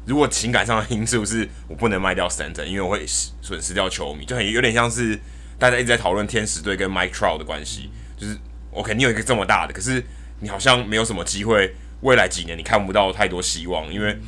[0.06, 5.18] 如果情感上的因素是我不能卖掉三阵因为我会损失掉球迷，就很有点像是。
[5.60, 8.34] 大家一直在讨论天使队跟 Mike Trout 的关系，就是
[8.70, 10.02] ，OK，你有一个这么大的，可是
[10.38, 14.18] 你好像没有什么机会，未来几年你看不到太多希望，因为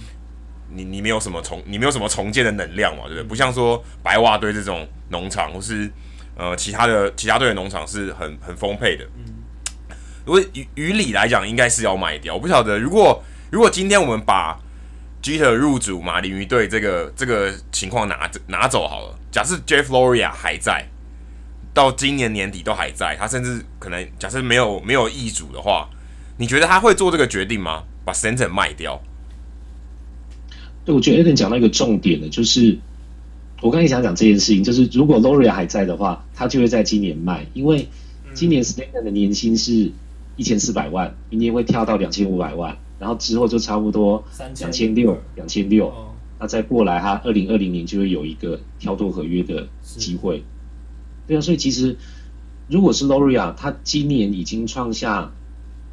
[0.69, 3.23] 你你没有什么重，你没有什么重建的能量嘛，对不对？
[3.23, 5.91] 不像说白袜队这种农场，或是
[6.37, 9.09] 呃其他的其他队的农场是很很丰沛的。
[10.25, 12.35] 如果于于理来讲，应该是要卖掉。
[12.35, 14.59] 我不晓得，如果如果今天我们把
[15.23, 20.87] Jeter 入主马林鱼队这个这个情况拿拿走好了，假设 Jeff Loria 还在。
[21.75, 25.89] 到今年年底都还在，他甚至可能假设没有没有易主的话，
[26.37, 27.85] 你觉得他会做这个决定吗？
[28.05, 29.01] 把 Stanton 卖掉？
[30.85, 32.79] 对，我觉得 Eden 讲到一个重点的，就是
[33.63, 37.89] 我刚才想讲这件事情，就是如果 Loria 还在的话，他就会在今年卖，因为
[38.35, 39.91] 今年 s t a n t e n 的年薪是
[40.37, 44.25] 一千四百万，明年会跳到两千五百万，然后之后就差不多
[44.59, 45.93] 两千六两千六，
[46.41, 50.43] 那再过来，他二零二零年就会有一个跳脱合约的机会。
[51.27, 51.97] 对啊，所以其实
[52.69, 55.33] 如果是 Loria，他今年已经创下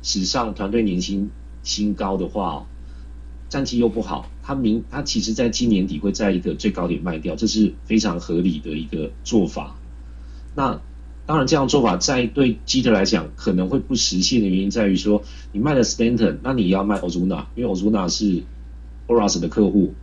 [0.01, 1.29] 史上团队年薪
[1.61, 2.65] 新高的话，
[3.49, 9.75] 战绩又不好，他明他其实在今年底会在一个最高点卖掉，这是非常合理的一个做法。
[10.55, 10.79] 那
[11.29, 18.41] 当然，这样做法在对基特来讲可能会不实现的原因在于说，你卖了 Stanton，那你要卖 Ozuna，因为 Ozuna 是
[19.05, 19.93] Oras 的客户，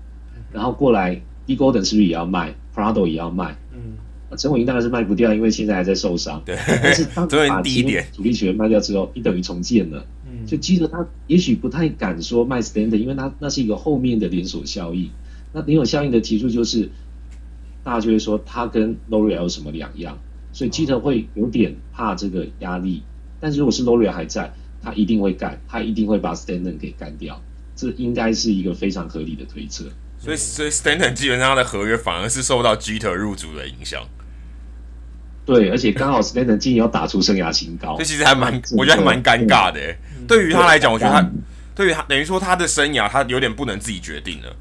[0.53, 3.59] 然后过来 Dee Gordon 是不是也要卖？Prado 也要卖？
[3.73, 3.97] 嗯。
[4.37, 6.41] 陈伟霆当然是卖不掉，因为现在还在受伤。
[6.45, 10.07] 对，但是当把 第一点主力球员卖掉之后，你等于重建了。
[10.31, 15.11] 嗯，就基特他也许不太敢说卖 Stanton，因为他那是一个后面的连锁效应。
[15.53, 16.89] 那连锁效应的提出就是，
[17.83, 20.17] 大家就会说他跟 Loria 有什么两样，
[20.57, 23.03] 所以基特会有点怕这个压力。
[23.39, 24.51] 但是如果是 Loria 还在，
[24.83, 27.39] 他一定会干，他一定会把 Stanton 给干掉。
[27.75, 29.85] 这应该是一个非常合理的推测。
[30.19, 34.03] 所以，所以 Stanton 基本上他的合约反而是受到 Jeter 入主的影响。
[35.45, 39.95] 对，而且刚好 Stanton 今年要打出生涯新高，这其实还蛮，我觉得还蛮尴尬的。
[40.27, 41.31] 对于他来讲，我觉得他，
[41.75, 44.57] 对于他等于说他的生涯，他有点不能自己决定了，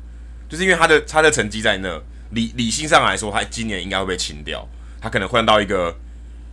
[0.50, 4.68] 就是因为他的他的成绩在那，理理性上来说，他今年应该会被清掉，
[5.06, 5.96] 他可能换到一个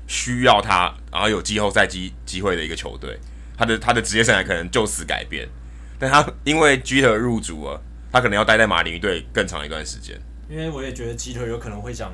[0.06, 3.18] 需要他，然后有季后赛机机会的一个球队，
[3.56, 5.48] 他的他的职业生涯可能就此改变。
[5.98, 7.80] 但他因为 Jeter 入主了，
[8.12, 10.20] 他可能要待在马林鱼队更长一段时间。
[10.50, 12.12] 因为我也觉得 Jeter 有可能会想。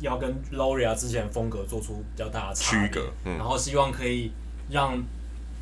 [0.00, 4.32] 要跟 Loria 之前风格做出比较大的区隔，嗯，然后希望可以
[4.68, 5.00] 让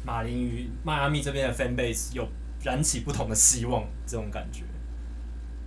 [0.02, 2.26] 马林鱼迈阿密这边的 fan base 有
[2.62, 4.62] 燃起不同的希望，这种感觉，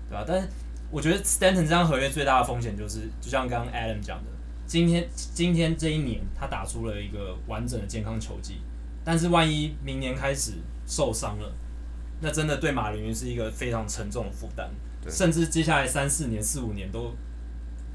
[0.09, 0.25] 对吧、啊？
[0.27, 0.47] 但是
[0.93, 4.29] 我觉得 Stanton 这张合约最大的风险就是，就像刚刚 Adam 讲的，
[4.67, 8.61] 今天今天这一年他打出了一个完整的健康球季，
[9.03, 10.53] 但是万一明年开始
[10.85, 11.51] 受伤了，
[12.21, 14.69] 那真的对马林鱼是一个非常沉重的负担，
[15.09, 17.11] 甚至接下来三四年、四五年都。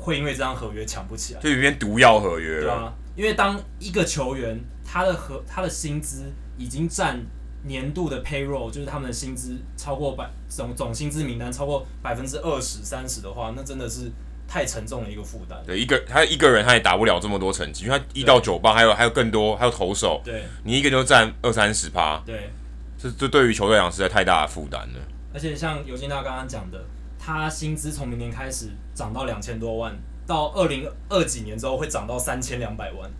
[0.01, 2.63] 会因为这张合约抢不起来，就有点毒药合约了。
[2.63, 7.21] 对啊，因为当一个球员他的合他的薪资已经占
[7.65, 14.11] 年度的 payroll，就是他们的薪资超过百总总薪资名单超过百分之二十三十的话，那真的是
[14.47, 15.59] 太沉重的一个负担。
[15.67, 22.51] 对，一个他一个人他也打不了这么多成绩，因为他一到九棒还有还有更多，还有投手，对，你一个就占二三十趴，对，
[22.97, 25.01] 这这对于球队来讲实在太大的负担了。
[25.35, 26.85] 而且像尤金娜刚刚讲的，
[27.19, 29.95] 他薪资从明年开始涨到两千多万，
[30.27, 33.11] 到二零二几年之后会涨到三千两百万。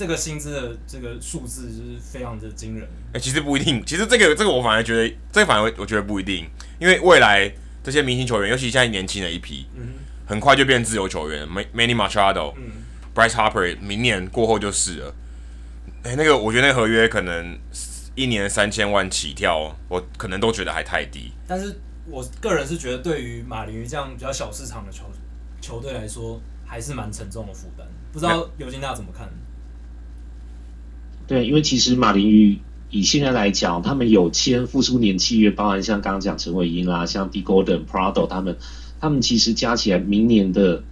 [0.00, 2.88] 这个薪资的这个数字就是非常的惊人。
[3.08, 7.52] 哎、欸，其实不一定，其实这个这个我反而觉得，这个反而我觉得不一定，因为未来
[7.84, 9.88] 这些明星球员，尤其现在年轻的一批，嗯，
[10.24, 12.82] 很快就变自由球员，Manny Machado，嗯
[13.14, 15.14] ，Bryce Harper，明年过后就是了。
[16.04, 17.58] 哎、欸，那个我觉得那个合约可能
[18.14, 21.30] 一年三千万起跳，我可能都觉得还太低。
[21.46, 25.04] 但是我个人是觉得，对于马林鱼这样比较小市场的球
[25.60, 27.86] 球队来说，还是蛮沉重的负担。
[28.10, 29.28] 不知道尤金娜怎么看？
[31.30, 32.58] 对，因为其实马林鱼
[32.90, 38.56] 以现在来讲，他们有签复数年契约，包含像刚刚讲陈伟英啦，像 Dee Gordon、Prado 他们，
[38.98, 40.82] 他们其实加起来明年的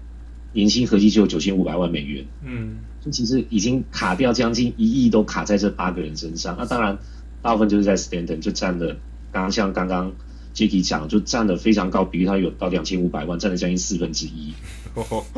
[0.53, 2.24] 年薪合计就有九千五百万美元。
[2.44, 6.55] 嗯，就其实已经卡掉将近一亿，都卡在这八个人身上。
[6.57, 6.96] 那当然，
[7.42, 8.96] 大部分就是在 Stanton 就占了，
[9.33, 10.12] 刚刚像刚刚
[10.55, 14.55] Jacky 讲，就占了非常高比例，他有到两千五百万，占了将近四分之一。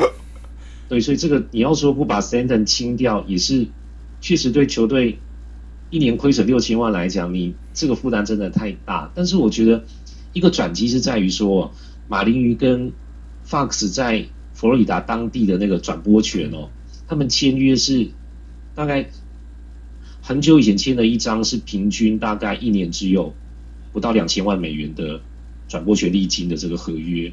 [0.90, 3.66] 对，所以这个你要说不把 Stanton 清掉，也是。
[4.20, 5.18] 确实对球队
[5.90, 9.11] 一年亏损六千万来讲，你这个负担真的太大。
[9.14, 9.85] 但是我觉得
[10.33, 11.72] 一个转机是在于说，
[12.09, 12.92] 马林鱼跟
[13.48, 16.70] Fox 在佛罗里达当地的那个转播权哦，
[17.09, 18.11] 他们签约是
[18.74, 19.11] 大概
[20.22, 23.35] 很久以前签了一张，是平均大概一年只有
[23.92, 25.22] 不到两千万美元的
[25.66, 27.33] 转播权利金的这个合约。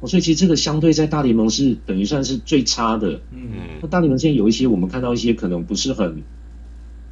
[0.00, 3.20] 哦，所以其实这个相对在大联盟是等于算是最差的。
[3.32, 6.22] 嗯，那大联盟现在有一些我们看到一些可能不是很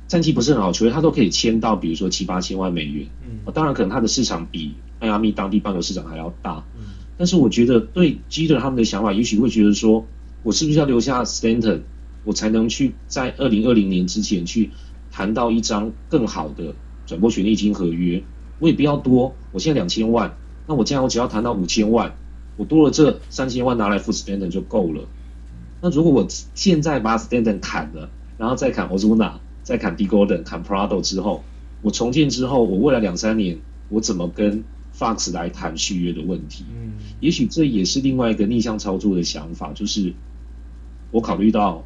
[0.07, 3.07] 战绩不是很好球员，他都可以签到，比如说七八千万美元。
[3.27, 6.63] 嗯，当然可能他的市场比迈阿密当地棒球市场还要大。
[6.77, 6.85] 嗯，
[7.17, 10.07] 但是我觉得对基德他们的想法，也许会觉得说，
[10.43, 11.81] 我是不是要留下 Stanton，
[12.25, 14.71] 我才能去在二零二零年之前去
[15.11, 16.75] 谈到一张更好的
[17.07, 18.23] 转播权利金合约？
[18.59, 22.15] 我也不要多，我现在两千万，那我这样我只要谈到五千万。
[22.57, 25.09] 我多了这三千万拿来付 Stanton 就够了。
[25.81, 31.45] 那如果我现在把 Stanton 砍了，然后再砍 Ozuna，再砍 Dee Gordon，砍 Prado 之后，
[31.83, 33.59] 我重建之后，我未来两三年
[33.91, 34.65] 我怎么跟
[34.97, 36.65] Fox 来谈续约的问题？
[36.75, 40.15] 嗯，也许这也是另外一个逆向操作的想法，就是
[41.11, 41.85] 我考虑到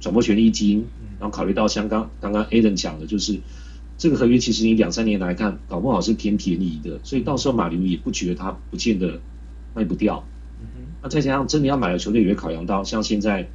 [0.00, 0.86] 转播权利金，
[1.20, 3.40] 然后考虑到像刚刚刚 Adam 讲的，就是
[3.98, 9.20] 这个合约其实你两三年来看，搞不好是偏便宜的，所以到时候马林也不觉得他不见得。
[9.74, 10.24] 卖不掉，
[11.02, 13.48] 那再加上真的要买的球队也会考量到，像现在，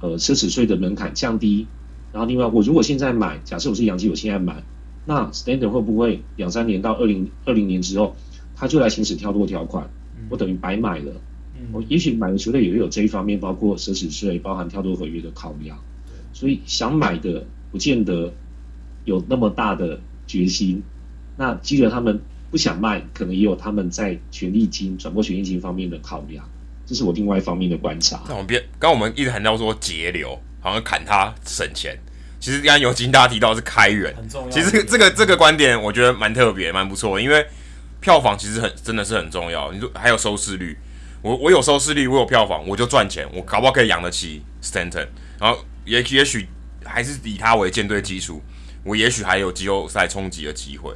[0.00, 1.66] 呃，奢侈税的门槛降低，
[2.12, 4.62] 然后另外我如果现在买，假设我是杨基，我现在买，
[5.04, 8.16] 那 Standard 会不会两三年到二零二零年之后，
[8.56, 9.90] 他就来行使跳脱条款，
[10.30, 11.12] 我等于白买了，
[11.70, 15.78] 我也许买的球队也会有这一方面，包括奢侈税、包含跳脱合约的考量，
[16.32, 18.32] 所以想买的不见得
[19.04, 20.82] 有那么大的决心，
[21.36, 22.20] 那基于他们。
[22.54, 26.48] 不想卖，可能也有他们在权利金、转播权利金方面的考量，
[26.86, 28.22] 这是我另外一方面的观察。
[28.28, 31.98] 那我们别，刚刚我们一直谈到说节流，好像砍他省钱。
[32.38, 34.50] 其实刚刚尤金大家提到是开源，很重要。
[34.50, 37.44] 其实这个这个观点我觉得蛮特别、蛮不错，因为
[38.00, 39.72] 票房其实很真的是很重要。
[39.72, 40.78] 你说还有收视率，
[41.22, 45.08] 我我有收视率，我有票房，我就赚钱，我搞不好可以养得起 Stanton，
[45.40, 46.46] 然后也也许
[46.84, 48.40] 还是以他为舰队基础，
[48.84, 50.94] 我也许还有季后赛冲击的机会。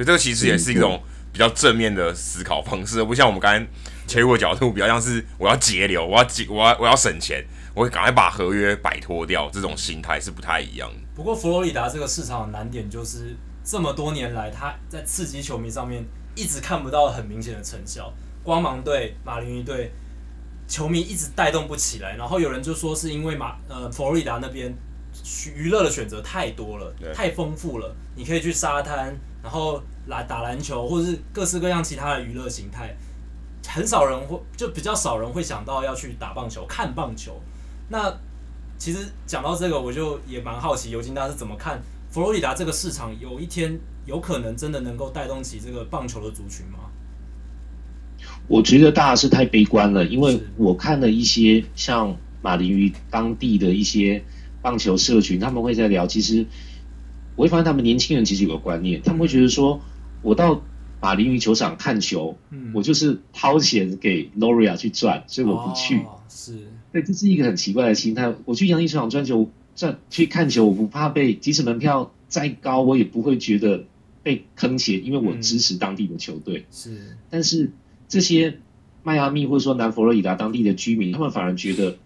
[0.00, 0.98] 所以这个其实也是一种
[1.30, 3.66] 比较正面的思考方式，而不像我们刚才
[4.06, 7.44] 切入的角度，比较像是我要节流，我要节，我要我要省钱，
[7.74, 10.96] 我会赶快把合约摆脱掉，这种心态是不太一样的。
[11.14, 16.02] 不过佛罗里达这个市场的难点就是，这么多年来他在刺激球迷上面
[16.34, 18.10] 一直看不到很明显的成效。
[18.42, 19.92] 光芒队、马林鱼队
[20.66, 24.74] 球迷一直带动不起来，然后有人就说是因为马呃佛罗里达那边。
[25.56, 27.96] 娱乐的选择太多了，太丰富了。
[28.14, 32.96] 你可以去沙滩，然后来打篮球，或者是各式各样其他的娱乐形态。
[33.66, 37.40] 很少人会，就比较少人会想到要去打棒球、看棒球。
[37.88, 38.12] 那
[38.78, 41.80] 其实讲到这个，我就也蛮好奇，尤金大是怎么看
[42.10, 43.14] 佛罗里达这个市场？
[43.20, 46.78] 有一天有可能真的能够带动起这个棒球的族群吗？
[48.48, 54.24] 我觉得大家是太悲观了，因为我看了一些像马林鱼当地的一些。
[54.62, 56.06] 棒球社群，他们会在聊。
[56.06, 56.44] 其实
[57.34, 59.80] 我会发现，他们年轻人其实有个观念，他们会觉得说，
[60.22, 60.62] 我到
[61.00, 65.96] 马林鱼球场看球，嗯、我就是掏钱给 Loria 去赚，所以我不去。
[66.00, 66.58] 哦、是，
[66.92, 68.34] 对，这是一个很奇怪的心态。
[68.44, 73.84] 我去洋基球场赚球，赚去看球，我不怕被，即使门票再高，我也不会觉得
[74.22, 76.66] 被坑钱，因为我支持当地的球队。
[76.70, 77.70] 是、嗯，但是
[78.06, 78.58] 这些
[79.02, 81.96] 迈阿密或者说南佛罗里达当地的居民，他们反而觉得，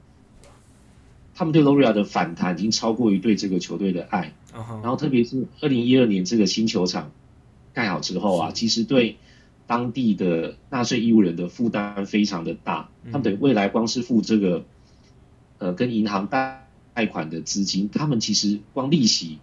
[1.34, 4.32] 他们对 Loria 的反弹已经超过于对这个球队的爱。
[4.52, 4.82] Uh huh.
[4.82, 7.10] 然后特别是二零一二年这个新球场
[7.74, 9.18] 盖好之后啊，其实对
[9.66, 12.88] 当地的纳税义务人的负担非常的大。
[13.06, 14.64] 他们等于未来光是付这个，
[15.58, 19.38] 呃，跟银行贷贷款的资金，他们其实光利息，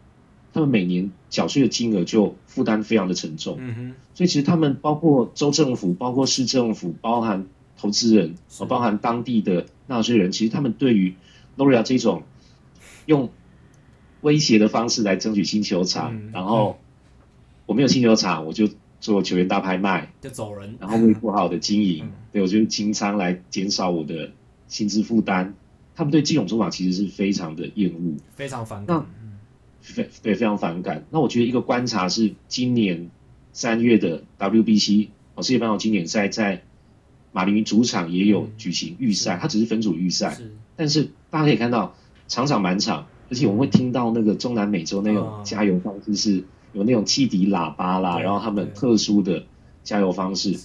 [0.53, 3.57] 他们每年缴税的金额就负担非常的沉重。
[3.59, 3.95] 嗯哼。
[4.13, 11.15] 所以其实他们包括州政府、包括市政府、包含投资人、是包含当地的纳税人，其实他们对于
[11.57, 12.23] Loria 这种
[13.05, 13.29] 用
[14.21, 16.79] 威胁的方式来争取新球场，嗯、然后
[17.71, 18.69] 我没有新球场，我就
[18.99, 24.29] 做球员大拍卖，就走人，然后会不好的经营，嗯、对我就清仓来减少我的
[24.67, 25.53] 薪资负担。
[25.95, 29.05] 他们对这种做法其实是非常的厌恶，非常反感。
[29.79, 31.05] 非对非常反感。
[31.11, 33.09] 那我觉得一个观察是，今年
[33.53, 36.63] 三月的 WBC 哦，世界棒球经典赛在
[37.31, 41.95] 马林鱼主场也有举行预赛，嗯、它只是分组预赛，是但是大家可以看到
[42.27, 43.07] 场场满场。
[43.29, 46.43] 而且我们会听到那个中南美洲那种加油方式是
[46.73, 49.43] 有那种汽笛喇叭啦，然后他们特殊的
[49.83, 50.57] 加油方式。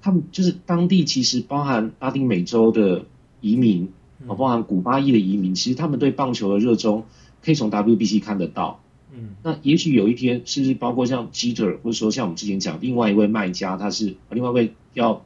[0.00, 3.06] 他们就是当地其实包含拉丁美洲的
[3.40, 3.90] 移民，
[4.26, 7.04] 包含古巴裔的移民，其实他们对棒球的热衷
[7.42, 8.80] 可以从 WBC 看得到。
[9.12, 15.24] 嗯，那也许有一天，是不是包括像 Jeter，或者说像我们之前讲另外一位卖家，他是另外一位要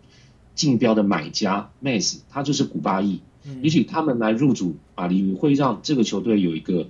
[0.54, 3.20] 竞标的买家，Mass，他就是古巴裔。
[3.62, 6.88] 也许他们来入主马林鱼，会让这个球队有一个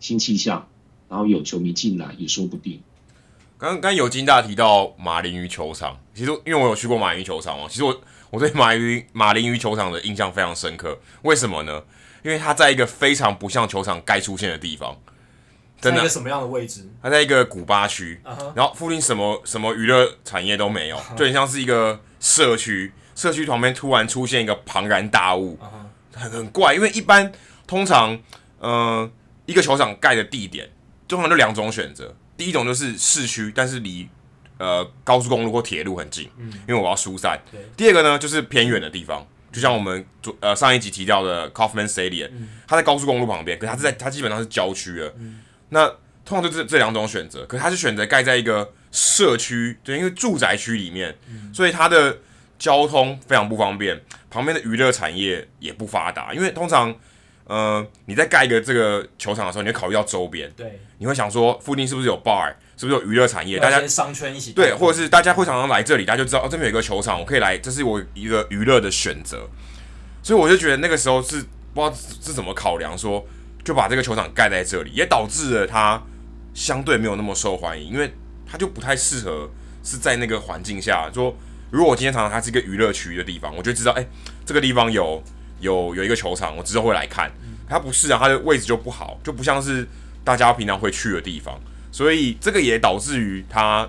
[0.00, 0.66] 新气象，
[1.12, 2.80] 然后有球迷进来也说不定。
[3.58, 8.00] 刚刚有金大提到马林鱼球场，其实因为我有去过马林鱼球场哦，其实我
[8.30, 10.98] 我对马林鱼马林鱼球场的印象非常深刻。
[11.20, 11.84] 为什么呢？
[12.22, 14.96] 因为它在一个非常不像球场该出现的地方，
[15.82, 15.98] 真的。
[15.98, 16.88] 在一个什么样的位置？
[17.02, 18.52] 它在一个古巴区，uh huh.
[18.56, 22.90] 然后附近什么什么娱乐产业都没有，就很像是一个社区。
[23.14, 25.58] 社区旁边突然出现一个庞然大物。
[25.58, 26.18] Uh huh.
[26.18, 27.30] 很很怪，因为一般
[27.66, 28.18] 通常，
[28.60, 29.10] 呃，
[29.44, 30.70] 一个球场盖的地点，
[31.12, 32.14] 通常就两种选择。
[32.36, 34.08] 第一种就是市区，但是离
[34.58, 37.40] 呃高速公路或铁路很近，嗯，因为我要疏散。
[37.50, 45.14] 对第二个呢，就是偏远的地方，就像我们昨呃上一集提到的 Kauffman Stadium，嗯，它在高速公路旁边，可是它是在它基本上是郊区了。
[45.18, 45.86] 嗯，那
[46.24, 52.18] 通常就这这两种选择，可是它是选择盖在一个社区，对，因为住宅区里面，嗯，所以它的。
[52.58, 54.00] 交通非常不方便，
[54.30, 56.94] 旁边的娱乐产业也不发达，因为通常，
[57.44, 69.48] 呃，你在盖一个这个球场的时候，你会考虑到周边，对，你会想说附近是不是有 bar，是不是有娱乐产业，大家商圈一起对，或者是大家会常常来这里，大家就知道哦，这边有一个球场，我可以来，这是我一个娱乐的选择，
[70.22, 73.26] 所以我就觉得那个时候是不知道是怎么考量，说
[73.64, 76.02] 就把这个球场盖在这里，也导致了它
[76.54, 78.12] 相对没有那么受欢迎，因为
[78.46, 79.50] 它就不太适合
[79.82, 81.36] 是在那个环境下说。
[81.70, 84.08] 如果我今天常常它是一个娱乐区的地方，我就知道，哎、欸，
[84.44, 85.22] 这个地方有
[85.62, 87.32] 有有一个球场，我之后会来看。
[87.68, 89.88] 它不是啊，它的位置就不好，就不像是
[90.22, 91.58] 大家平常会去的地方，
[91.90, 93.88] 所以这个也导致于它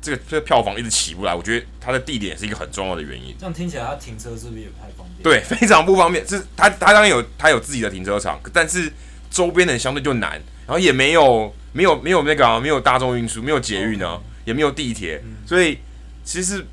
[0.00, 1.34] 这个这个票房一直起不来。
[1.34, 3.34] 我觉得它的地点也是一个很重要的原因。
[3.36, 5.22] 这样听起来，它停车是不是也不太方便？
[5.24, 6.24] 对，非常不方便。
[6.28, 8.92] 是它它当然有它有自己的停车场，但是
[9.30, 15.78] 周边的相对就难，然后也没有没有没有那个、啊、没有大众运输，没有捷运呢，也没有地铁，所以
[16.22, 16.64] 其实。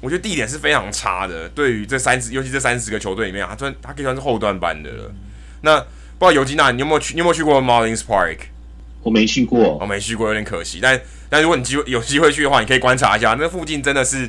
[0.00, 5.12] 我觉得地点是非常差的，对于这三十，尤其这三十个球队里面，他算他可以算是后段班的了。
[5.62, 5.86] 那不
[6.20, 7.14] 知道尤金娜，你有没有去？
[7.14, 8.38] 你有没有去过 Marlins Park？
[9.02, 10.78] 我没去过，我没去过，有点可惜。
[10.80, 14.28] 但但如果你机会有机会去的话，你可以观察一下，那附近真的是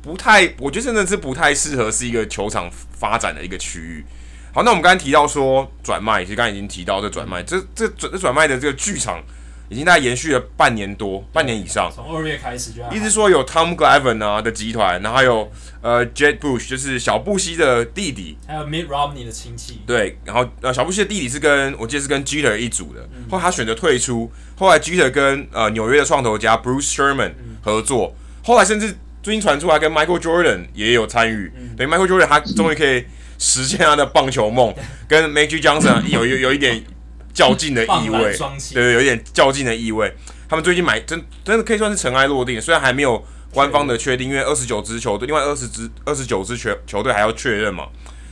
[0.00, 4.04] 不太，我觉得真的是不太适合是一个球场发展的一个区域。
[4.54, 9.22] 好，那我们刚才提到说转卖，其实刚才已经提到这转卖，这这转这转卖的这个剧场。
[9.68, 11.90] 已经大概延续了半年多，半年以上。
[11.94, 15.50] 从二月开始就一直说有 Tom Glavine 啊的集团，然后还有
[15.82, 19.80] 呃 Jed Bush，就是小布希的弟弟，还有 Mitt Romney 的亲戚。
[19.86, 33.04] 对，然后呃小布希的弟弟是跟我记得是跟 Jeter 一组的，后来他选择退出，后来 Jeter 跟呃纽约的创投家 Bruce Sherman 合作，后来甚至最近传出来跟 Michael Jordan 也有参与，等于 Michael Jordan 他终于可以
[33.38, 34.74] 实现他的棒球梦，
[35.06, 36.82] 跟 Magic Johnson 有有有一点。
[37.38, 38.36] 较劲的意味，
[38.74, 40.12] 对对，有点较劲的意味。
[40.48, 47.86] 他们最近买真真的可以算是尘埃落定，虽然还没有官方的确定，因为二十九支球队，另外二十支二十九支球球队还要确认嘛。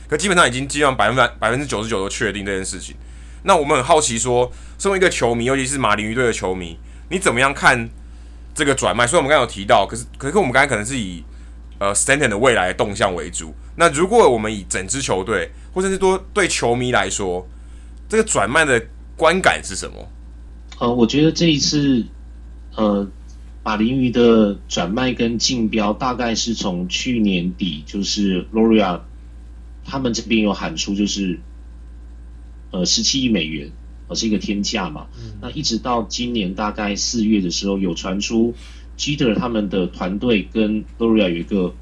[0.09, 2.97] 可基本上已经基本上百分百百分之九十九都确定这件事情。
[3.43, 6.77] 那我们很好奇说，身为一个球迷，尤其是马林鱼队的球迷，
[7.09, 7.89] 你怎么样看
[8.53, 9.07] 这个转卖？
[9.07, 11.23] 虽然我们刚刚有提到，可是可是我们刚才可能是以
[11.79, 13.53] 呃 Stanton 的未来的动向为主。
[13.77, 17.47] 那如果我们以整支球队，或者是说对球迷来说，
[18.09, 18.81] 这个转卖的
[19.17, 20.07] 观感是什么？
[20.79, 22.05] 呃，我觉得这一次，
[22.75, 23.09] 呃，
[23.63, 29.01] 马林鱼的转卖跟竞标大概是从去年底，就是 Loria
[29.83, 31.39] 他们这边有喊出，就是
[32.69, 33.71] 呃十七亿美元，
[34.07, 35.07] 呃是一个天价嘛。
[35.17, 38.53] 嗯、那一直到今年大概四月的时候，有传出
[38.97, 41.73] Jeter 他们的团队跟 Loria 有一个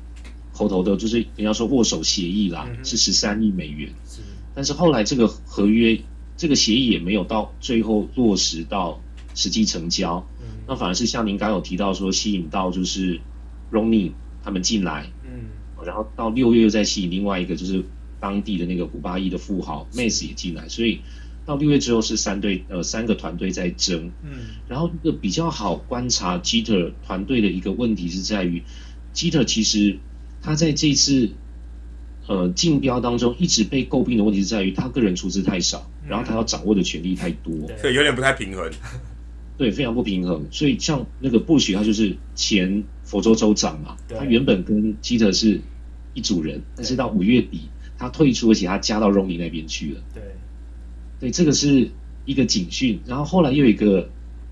[0.54, 3.90] 口头的，就是人家说握手协议啦，嗯、是十三亿美元。
[4.56, 6.00] 但是后来这个合约，
[6.38, 9.02] 这个协议也没有到最后落实到
[9.34, 10.28] 实际成交。
[10.68, 13.20] 那反而是像您刚刚有提到说，吸引到就是
[13.72, 14.14] Ronnie
[14.44, 15.50] 他们进来，嗯，
[15.86, 17.84] 然后到六月又再吸引另外一个就是
[18.20, 21.02] 当地的那个古巴裔的富豪 Mace 也进来，所以
[21.46, 24.32] 到六月之后是三队呃三个团队在争，嗯，
[24.68, 28.64] 然后一个比较好观察 Jeter 团队的一个问题是在于
[29.14, 30.00] Jeter 其实
[30.42, 31.30] 他在这次
[32.26, 38.70] 呃竞标当中一直被诟病的问题是在于他个人出资太少，然后他要掌握的权力太多，所以有点不太平衡。
[39.58, 40.46] 对，非常不平衡。
[40.52, 45.62] 所以像那个布许，他就是前佛州州长嘛，他原本跟基特是
[46.14, 47.62] 一组人，但是到五月底
[47.98, 50.02] 他退出，而且他加到荣尼那边去了。
[50.14, 50.24] 对，
[51.22, 51.90] 对，这个是
[52.26, 53.00] 一个警讯。
[53.06, 54.10] 然后后来又有一个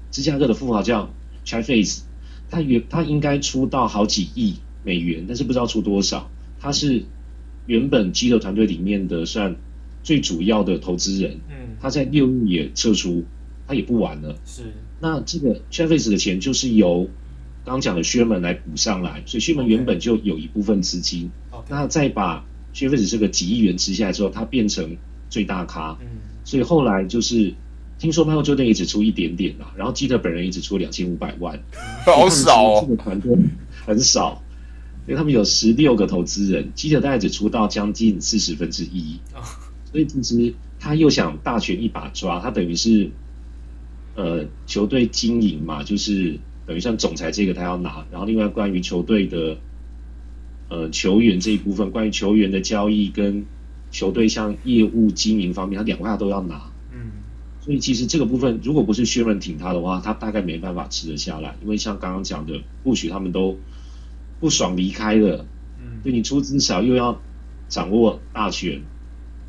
[0.09, 1.13] 芝加哥的富豪叫
[1.45, 2.03] Chad Faze，
[2.49, 6.31] 他原他应该出到好几亿美元，但是不知道出多少。
[6.61, 7.03] 他是
[7.65, 9.57] 原本基特团队里面的算
[10.03, 11.39] 最主要的投资人。
[11.49, 13.23] 嗯，他在六月也撤出。
[13.65, 14.63] 他也不玩了，是。
[14.99, 17.09] 那这个 Chavis 的钱就是由
[17.63, 21.31] 刚刚讲的 Sherman 来补上来，所以 Sherman 原本就有一部分资金。
[21.49, 21.63] Okay.
[21.69, 24.97] 那再把 Chavis 这个几亿元吃下来之后，他变成
[25.29, 25.97] 最大咖。
[26.01, 26.07] 嗯。
[26.43, 27.53] 所以后来就是
[27.97, 31.57] 听说 Michael Jordan 也只出一点点啦，然后基特本人也只出两千五百万，
[32.05, 32.85] 好少哦。
[32.85, 33.33] 这个团队
[33.85, 34.43] 很少，
[35.07, 39.21] 因为他们有十六个投资人，基特大概只出到将近四十分之一。
[39.93, 43.11] 所以其实他又想大权一把抓，他等于是。
[44.15, 46.37] 呃，球队经营嘛，就是
[46.67, 49.57] 等于像总裁这个他要拿，然后另外关于球队的
[50.69, 53.43] 呃球员这一部分，关于球员的交易跟
[53.89, 56.69] 球队像业务经营方面，他两块他都要拿。
[56.93, 57.09] 嗯，
[57.61, 63.57] 所以其实这个部分如果不是 Sherman 挺他的话，他大概没办法吃得下来，因为像刚刚讲的，或许他们都
[64.39, 65.47] 不爽离开了。
[65.81, 67.19] 嗯，对你出资少又要
[67.67, 68.83] 掌握大权，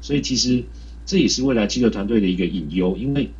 [0.05, 0.65] 所以其实
[1.07, 3.31] 这也是未来记者团队的一个隐忧，因为。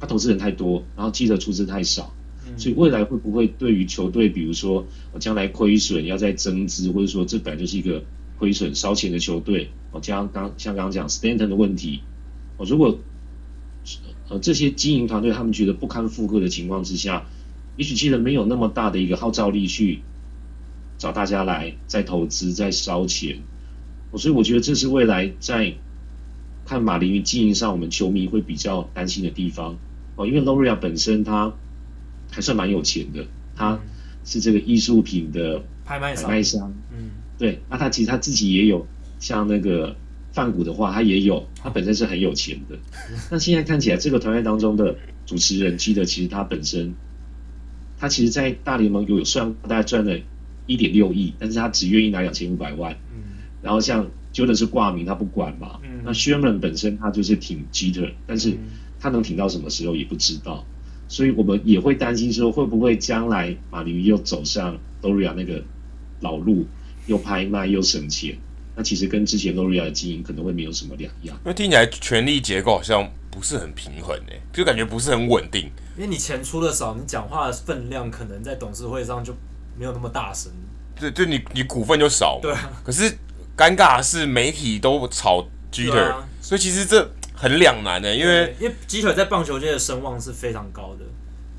[0.00, 2.12] 他投资人太多，然后记者出资太少，
[2.56, 8.02] 所以未来会不会对于球队，比如说我将来亏损要再增资，或者说这本来就是一个
[8.36, 12.00] 亏损烧钱的球队，我将刚像刚刚讲 Stanton 的问题，
[12.56, 12.98] 我如果
[14.28, 17.28] 呃这些经营团队他们觉得不堪负荷的情况之下，
[17.76, 20.00] 也许记得没有那么大的一个号召力去
[20.98, 23.38] 找大家来再投资再烧钱，
[24.16, 25.74] 所以我觉得这是未来在
[26.72, 29.76] 看马林鱼经营上，我们球迷会比较担心的地方。
[30.16, 31.52] 哦，因为 Loria 本身他
[32.30, 33.78] 还算蛮有钱的，他
[34.24, 38.86] 是这个艺术品的拍卖商，拍卖商，嗯，对，那他其实他自己也有，
[39.18, 39.94] 像那个
[40.32, 42.78] 范谷的话，他也有，他本身是很有钱的。
[43.30, 44.96] 那现在看起来，这个团队当中的
[45.26, 46.94] 主持人记得，其实他本身，
[47.98, 50.18] 他其实，在大联盟有算大概赚了
[50.66, 52.96] 一点六亿，但是他只愿意拿两千五百万。
[53.14, 55.78] 嗯，然后像 Jordan 是挂名，他不管嘛。
[55.82, 58.56] 嗯，那 Sherman 本身他就是挺 Jeter，但是。
[59.04, 60.64] 他能挺到什么时候也不知道，
[61.08, 65.60] 所以我们也会担心说，会不会将来马林鱼又走上 Loria 那个
[66.20, 66.64] 老路，
[67.06, 68.38] 又拍卖又省钱？
[68.76, 71.36] 那其实跟之前 Loria 的经营可能会没有什么两样。
[71.44, 75.68] 因为听起来权力结构好像不是很平衡诶，就感觉不是很稳定。
[75.96, 79.34] 因为你钱出的少，你讲话的分量可能在董事会上就
[79.76, 80.52] 没有那么大声。
[80.94, 82.38] 对，就你你股份就少。
[82.40, 82.52] 对。
[82.52, 83.12] 啊可是
[83.56, 87.10] 尴尬的是媒体都炒 Jeter，啊，所以其实这。
[87.34, 91.04] 很两难的、欸，因为因为鸡腿在棒球界的声望是非常高的，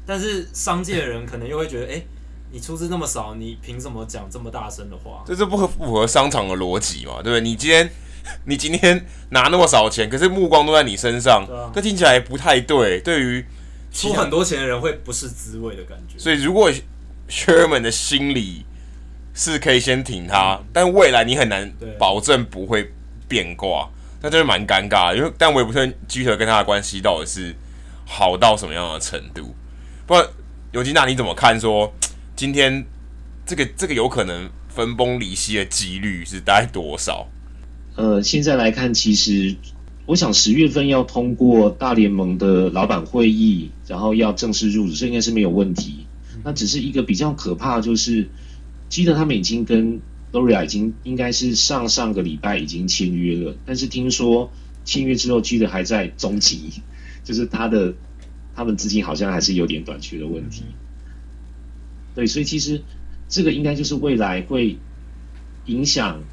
[0.06, 2.08] 但是商界的人可能又会觉得，哎、欸，
[2.54, 5.22] 你出资那么少，你凭什么讲这么大声的话？
[5.26, 7.16] 这是不符合商场的逻辑嘛？
[7.22, 7.42] 对不对？
[7.42, 7.92] 你今天
[8.48, 13.02] 你今天拿那么少钱，可是目光都在你身上，这、啊、听起来不太对。
[13.02, 13.46] 对于
[13.92, 16.18] 出很多钱的人会不是滋味的感觉。
[16.18, 16.72] 所以如果
[17.28, 18.66] Sherman 的心理
[19.34, 22.92] 是可以先挺他，嗯、但未来你很难保证不会
[23.28, 23.90] 变卦。
[24.22, 27.54] 那就是蛮尴尬的，因为但我也不确定基特跟他的关系到底是
[28.06, 29.54] 好到什么样的程度。
[30.08, 30.26] 不过
[30.72, 31.88] 尤金娜你怎么看说？
[31.88, 31.94] 说
[32.36, 32.86] 今天
[33.46, 37.28] 这个这个有可能分崩离析的几率是大概多少？
[37.96, 39.56] 呃，现在来看，其实
[40.06, 46.08] 我想十月份要通过大联盟的老板会议，然后要正式入职，这应该是没有问题。
[46.44, 48.28] 那只是一个比较可怕，就是
[48.94, 50.00] 基特他们已经跟。
[50.34, 54.52] Loria 已经应该是上上个礼拜已经签约了，但是听说
[54.84, 56.82] 签约之后记得还在中期，
[57.24, 57.94] 就是他的
[58.56, 60.64] 他们资金好像还是有点短缺的问题。
[62.16, 62.82] 对，所以其实
[63.30, 64.80] 这个应该就是未来会
[65.68, 66.24] 影响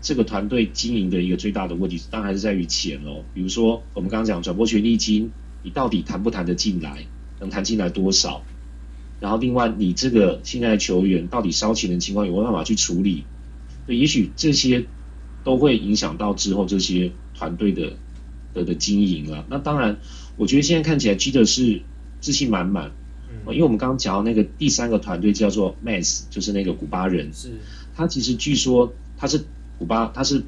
[0.00, 3.24] 这个团队经营的一个最大的问题，当然还是在于钱哦。
[3.34, 5.32] 比如说我们刚刚讲转播权利金，
[5.64, 7.04] 你到底谈不谈得进来，
[7.40, 8.44] 能谈进来多少？
[9.20, 13.24] 然后另外你这个现在的球员到底烧钱的情况有没有办法去处理？
[13.86, 14.84] 对，也许这些
[15.44, 17.92] 都会影响到之后这些团队的
[18.54, 19.44] 的的经营啊。
[19.48, 19.96] 那当然，
[20.36, 21.82] 我觉得现在看起来基德是
[22.20, 22.92] 自信满满。
[23.50, 27.52] 因为我们刚刚讲到那个第三个团队叫做 Mass，就是那个古巴人，是，
[27.96, 29.42] 他其实据说他是
[29.78, 30.42] 古巴，他是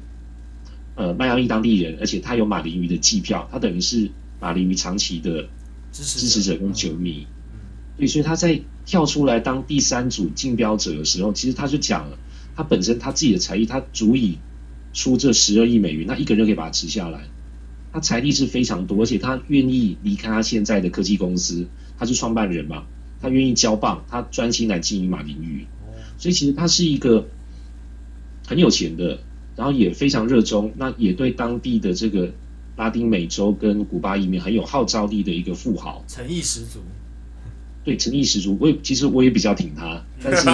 [0.93, 5.47] 呃迈阿密当地人，而且他有马林鱼的季票，他等于是马林鱼长期的
[5.91, 7.25] 支持者跟球迷，
[7.97, 12.17] 对，所以他在跳出来当第三组竞标者的时候，其实他就讲了，
[12.55, 14.37] 他本身他自己的财力，他足以
[14.93, 17.21] 出这十二亿美元，那一个人就可以把它吃下来，
[17.93, 21.67] 他财力是非常多，而且他愿意离开他现在的科技公司。
[21.99, 22.85] 他是创办人嘛，
[23.21, 25.67] 他愿意交棒，他专心来经营马林鱼，
[26.17, 27.27] 所以其实他是一个
[28.47, 29.19] 很有钱的，
[29.55, 32.31] 然后也非常热衷，那也对当地的这个
[32.75, 36.79] 拉丁美洲跟古巴移民很有号召力的一个富豪，诚意十足。
[37.83, 38.57] 对，诚意十足。
[38.59, 40.47] 我也其实我也比较挺他，但是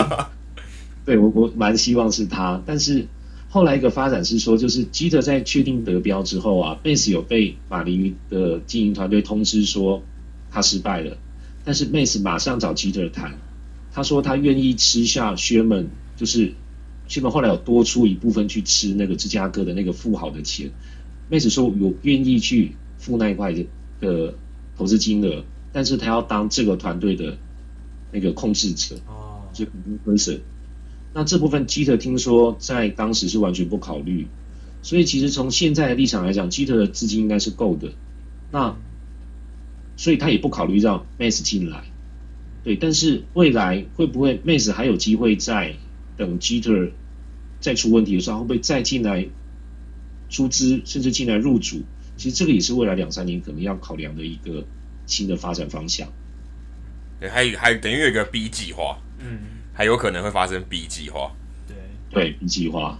[1.06, 3.08] 对我我蛮希望是他，但是
[3.50, 10.02] 后来一个发展是说，就是基特在确定得标之后啊，贝斯有被马林鱼的经营团队通知说
[10.52, 11.18] 他失败了。
[11.64, 13.38] 但是 Mets 马上找基特谈，
[13.94, 16.54] 他说他愿意吃下 Sherman，就是
[17.10, 20.72] Sherman 后来有多出一部分去吃那个芝加哥的那个富豪的钱。
[21.30, 23.66] Mets 说有愿意去付那一块的
[24.00, 24.34] 的
[24.78, 25.44] 投资金额，
[25.78, 27.38] 但是他要当这个团队的
[28.12, 29.64] 那个控制者，哦，就
[30.04, 30.40] person。
[31.14, 34.26] 那这部分基特听说在当时是完全不考虑，
[34.82, 37.92] 所以其实从现在的立场来讲，基特的资金应该是够的。
[38.52, 38.76] 那
[39.98, 41.84] 所以他也不考虑让 Mets 进来，
[42.64, 45.76] 对，但是未来会不会 Mets 还有机会在
[46.18, 46.90] 等 Jeter
[47.60, 49.28] 再出问题的时候，会不会再进来
[50.28, 51.84] 出资，甚至进来入主？
[52.16, 54.66] 其实这个也是未来两三年可能要考量的一个
[55.08, 56.08] 新的发展方向。
[57.20, 59.39] 对，还还等于有一个 B 计划，嗯，
[59.74, 61.32] 还有可能会发生 B 计划。
[61.68, 61.76] 对
[62.12, 62.99] 对，B 计划。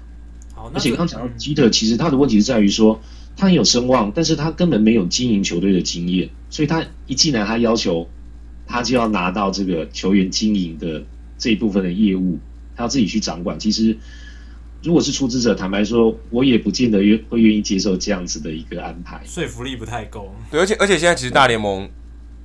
[0.56, 3.00] 好，而且刚刚讲到 Jeter，其实他的问题是在于说。
[3.40, 8.10] 他很有声望，但是他根本没有经营球队的经验，所以他一进来，他要求
[8.66, 11.04] 他就要拿到这个球员经营的
[11.38, 12.40] 这一部分的业务，
[12.76, 13.60] 他要自己去掌管。
[13.60, 13.96] 其实，
[14.84, 20.34] 如果是出资者，坦白说，我也不见得愿会愿意接受这样子的一个安排，说服力不太够。
[20.52, 21.90] 对，而且而且现在其实大联盟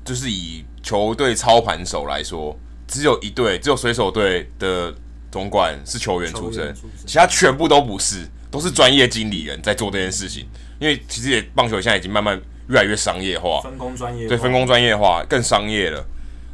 [0.04, 2.58] 就是以球队操盘手来说，
[2.88, 4.94] 只有一队，只有水手队的
[5.30, 10.46] 总管是球员出身，出身其他全部都不是，都是专业经理人在做这件事情。
[10.80, 16.04] 因为其实也棒球现在已经慢慢越来越商业化，分工专业，对，分工专业化更商业了。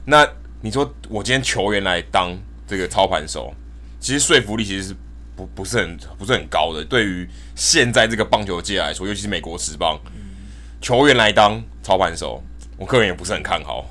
[0.05, 0.29] 那
[0.61, 3.55] 你说我今天球员来当这个操盘手，
[3.99, 4.97] 其实说服力其实是
[5.39, 6.84] 不不是很不是很高的。
[6.84, 10.34] 对于现在这个棒球界来说，尤其是美国职棒，嗯、
[10.80, 12.43] 球员来当操盘手，
[12.76, 13.86] 我个人也不是很看好。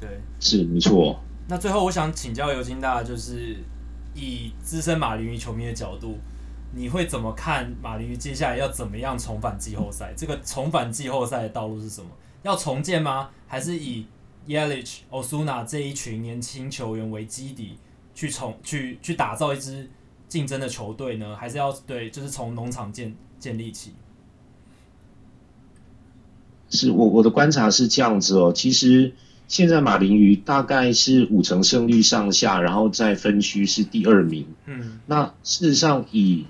[0.00, 0.08] 对，
[0.40, 1.22] 是没错。
[1.46, 3.58] 那最后我想请教尤金大，就是
[4.14, 6.18] 以资深马林鱼球迷的角度。
[6.72, 10.14] 你会怎么看马林鱼接下来要怎么样重返季后赛？
[10.16, 12.08] 这个重返季后赛的道路是什么？
[12.42, 13.28] 要重建吗？
[13.46, 14.06] 还是以
[14.48, 17.76] Yelich、Osuna 这一群年轻球员为基底
[18.14, 19.88] 去从去去打造一支
[20.28, 21.36] 竞争的球队呢？
[21.36, 23.92] 还是要对，就是从农场建建立起？
[26.68, 28.52] 是我我的观察是这样子哦。
[28.54, 29.12] 其实
[29.48, 34.46] 现在马林鱼大概是五成胜率上下，然后在分区是第二名。
[34.66, 36.46] 嗯，那事实上以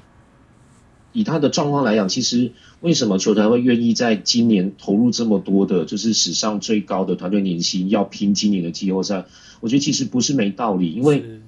[1.12, 9.24] 以他的状况来讲，其实为什么球队会愿意在今年投入这么多的，就是史上最高的团队年薪，要拼今年的季后赛？
[9.61, 11.40] 我觉得其实不是没道理，因为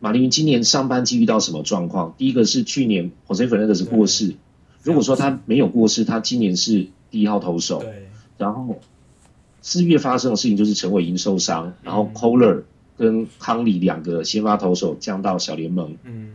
[0.00, 2.14] 马林鱼今年上半季遇到什么状况？
[2.18, 4.34] 第一个是去年 Jose Fernandez 过世，
[4.82, 7.80] 如果说他没有过世，他今年是第一号投手。
[7.80, 8.08] 对。
[8.38, 8.80] 然后
[9.62, 12.62] 四月发生的事情就是陈伟英受伤，然后 Koehler
[12.96, 15.96] 跟康里两个先发投手降到小联盟。
[16.04, 16.34] 嗯。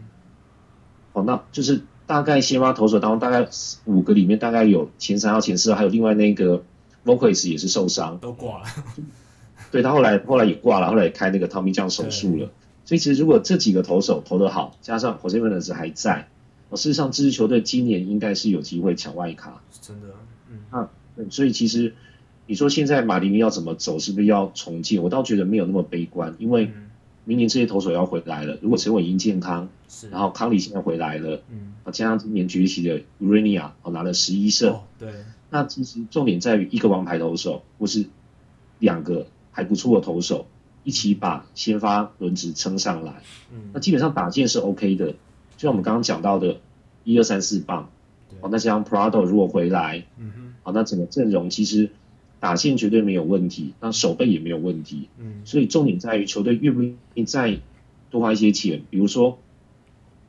[1.14, 1.82] 哦，那就是。
[2.08, 3.48] 大概先发投手当中，大概
[3.86, 6.62] 五个里面大概有前三号、前四号，还有另外那个
[7.06, 8.66] Vogelbach 也是受伤，都挂了。
[9.72, 12.50] 对，他后来后来也挂了，后来也开那个 Tommy John 手术了。
[12.92, 16.28] 所以其实如果这几个投手投得好，加上 Jose Fernandez 还在，
[16.68, 19.62] 哦，事实上这支球队今年应该是有机会抢外卡。
[19.80, 20.08] 真的，
[20.50, 21.96] 嗯，那，所以其实
[22.48, 25.02] 你说现在马林鱼要怎么走，是不是要重建？
[25.02, 26.70] 我倒觉得没有那么悲观，因为。
[27.24, 35.14] 明年这些投手要回来了，如果陈伟英健康，是，然后康里现在回来了，嗯，加上今年崛起的 Urania 哦，拿了十一胜，对，
[35.52, 38.06] 那其实重点在于一个王牌投手，或是
[38.80, 40.48] 两个还不错的投手，
[40.84, 43.22] 一起把先发轮值撑上来。
[43.52, 45.16] 嗯，那基本上打线是 OK 的，就
[45.58, 46.58] 像我们刚刚讲到的，
[47.04, 47.90] 一二三四棒，
[48.40, 51.90] 好，那像 Prado 如果回来，嗯哼，好，那整个阵容其实
[52.40, 55.10] 打线绝对没有问题，那守备也没有问题。
[55.18, 57.60] 嗯，所以重点在于球队愿不愿意再
[58.10, 59.38] 多花一些钱，比如说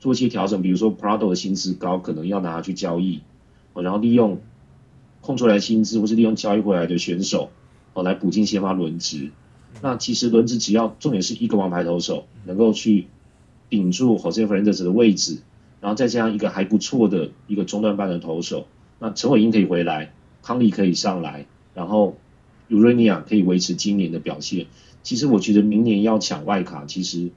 [0.00, 3.20] 做一些调整，比如说 Prado 的薪资高，可能要拿去交易，
[3.72, 4.40] 哦然后利用
[5.20, 7.50] 空出来薪资，或是利用交易回来的选手，
[7.94, 9.30] 哦，来补进先发轮值。
[9.80, 13.06] 那其实轮值只要重点是一个王牌投手能够去
[13.68, 15.38] 顶住 Jose Fernandez 的位置，
[15.80, 18.66] 然后再加上一个还不错的一个中段班的投手，
[18.98, 20.12] 那陈伟英可以回来，
[20.42, 22.16] 康利可以上来，然后
[22.70, 24.66] Urania 可以维持今年的表现。
[25.02, 27.30] 其实我觉得明年要抢外卡，其实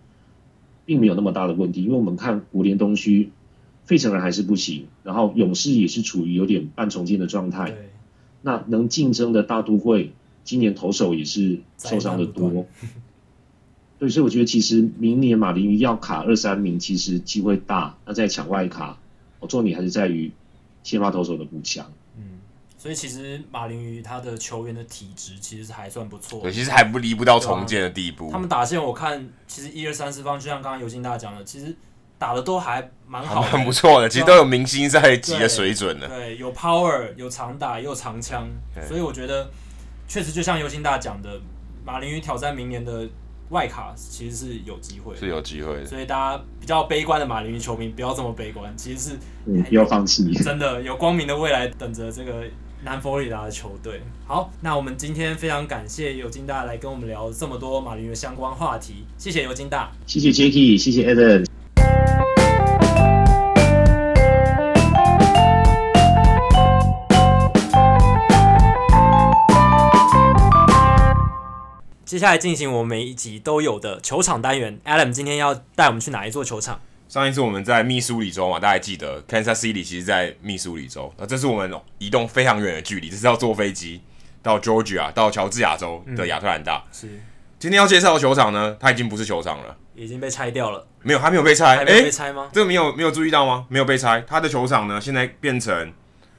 [0.86, 3.32] 并没有那么大的问题，因为我们看国联东区，
[3.86, 7.72] 费城人还是不行，然后勇士也是处于有点半重建的状态。
[7.72, 7.90] 对，
[8.44, 10.12] 那能竞争的大都会。
[10.46, 12.66] 今年投手也是受伤的多，
[13.98, 17.98] 对，所以我觉得其实明年马林鱼要卡二三名，其实机会大。
[18.06, 18.96] 那在抢外卡，
[19.40, 20.32] 我重点还是在于
[20.84, 21.92] 先发投手的补强。
[22.16, 22.40] 嗯，
[22.78, 28.30] 所以其实马林鱼他的球员的体质其实还算不错，对，其实还不离不到重建的地步。
[28.32, 31.76] 他们打线我看，其实一二三四方，就像刚刚尤金大讲的，其实
[32.20, 36.08] 打的都还蛮好，很不错的，其实都有明星在级的水准的。
[36.08, 38.48] 对，有 power，有长打，也有长枪，
[38.88, 39.50] 所以我觉得。
[40.08, 41.40] 确实，就像尤金大讲的，
[41.86, 43.08] 马林鱼挑战明年的
[43.50, 45.86] 外卡其实是有机会，是有机会的。
[45.86, 52.44] 所以大家比较悲观的马林鱼球迷不要这么悲观，其实是嗯，不要放弃， 真的有光明的未来等着这个
[52.84, 54.02] 南佛罗里达的球队。
[54.26, 61.46] 好，那我们今天非常感谢尤金大来跟我们聊这么多马林鱼的相关话题，谢谢尤金大，谢谢 Jacky，谢谢 Adam。
[72.06, 74.80] 接下来进行我们每一集都有的球场单元。
[74.86, 76.80] Adam 今天要带我们去哪一座球场？
[77.10, 81.12] 上一次我们在密苏里州嘛，大家记得 Kansas City 其实在密苏里州。
[81.18, 84.02] 那这是我们移动非常远的距离，这是要坐飞机
[84.44, 86.84] 到 Georgia 到乔治亚州的亚特兰大。
[86.92, 87.10] 是，
[87.58, 90.86] 今天要介绍的球场呢，它已经不是球场了，已经被拆掉了。
[91.02, 91.78] 没有，还没有被拆。
[91.78, 92.52] 还没有被拆吗？
[92.54, 93.66] 这个没有没有注意到吗？
[93.68, 94.24] 没有被拆。
[94.28, 95.92] 它的球场呢，现在变成。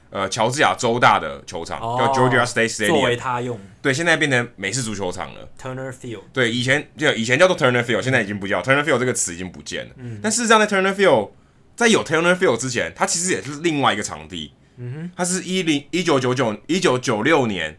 [0.09, 3.59] 呃，乔治亚州大的球场、哦、叫 Georgia State Stadium，作为他用。
[3.81, 5.49] 对，现在变成美式足球场了。
[5.61, 6.21] Turner Field。
[6.31, 9.91] 对，以前就以前叫做 Turner Field，现在已经不叫 Turner Field 这个词已经不见了。
[9.97, 10.19] 嗯。
[10.23, 11.31] 但事实上，在 Turner Field，
[11.75, 14.53] 在有 Turner Field 之前，它其实也是另外一个场地。
[14.77, 15.11] 嗯哼。
[15.15, 17.77] 它是一零一九九九一九九六年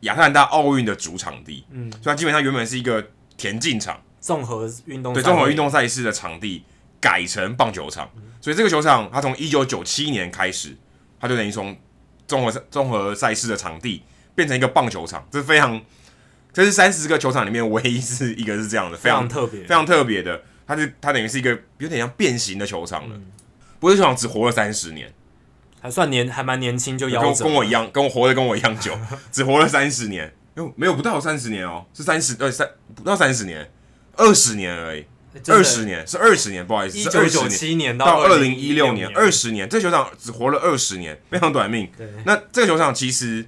[0.00, 1.64] 亚特兰大奥运的主场地。
[1.70, 1.90] 嗯。
[1.90, 3.02] 所以它基本上原本是一个
[3.36, 6.64] 田径场，综合运动对综合运动赛事的场地
[7.00, 8.10] 改成棒球场。
[8.16, 10.76] 嗯、所以这个球场它从一九九七年开始，
[11.26, 11.76] 它就等于从
[12.28, 14.02] 综合综合赛事的场地
[14.34, 15.80] 变成一个棒球场，这是非常，
[16.52, 20.40] 这是三十个球场里面唯一是一个是这样的，非常，特别，非常特别的。
[20.66, 23.16] 它是它等于是一个有点像变形的球场了。
[23.16, 23.26] 嗯、
[23.78, 25.12] 不过这球场只活了三十年，
[25.80, 28.96] 还算年还蛮年轻就夭折，跟我一样，跟我活的跟我一样久，
[29.32, 30.32] 只活了三十年。
[30.54, 33.70] 哟，没有不到三十年哦，是三十呃三不到三十年，
[34.16, 35.04] 二十年而已。
[35.48, 41.90] 二十年是二十年，不好意思，一九九七年到二零一六年，二十年，这个球场只活了二十年， 非常短命。
[41.96, 43.46] 对，那这个球场其实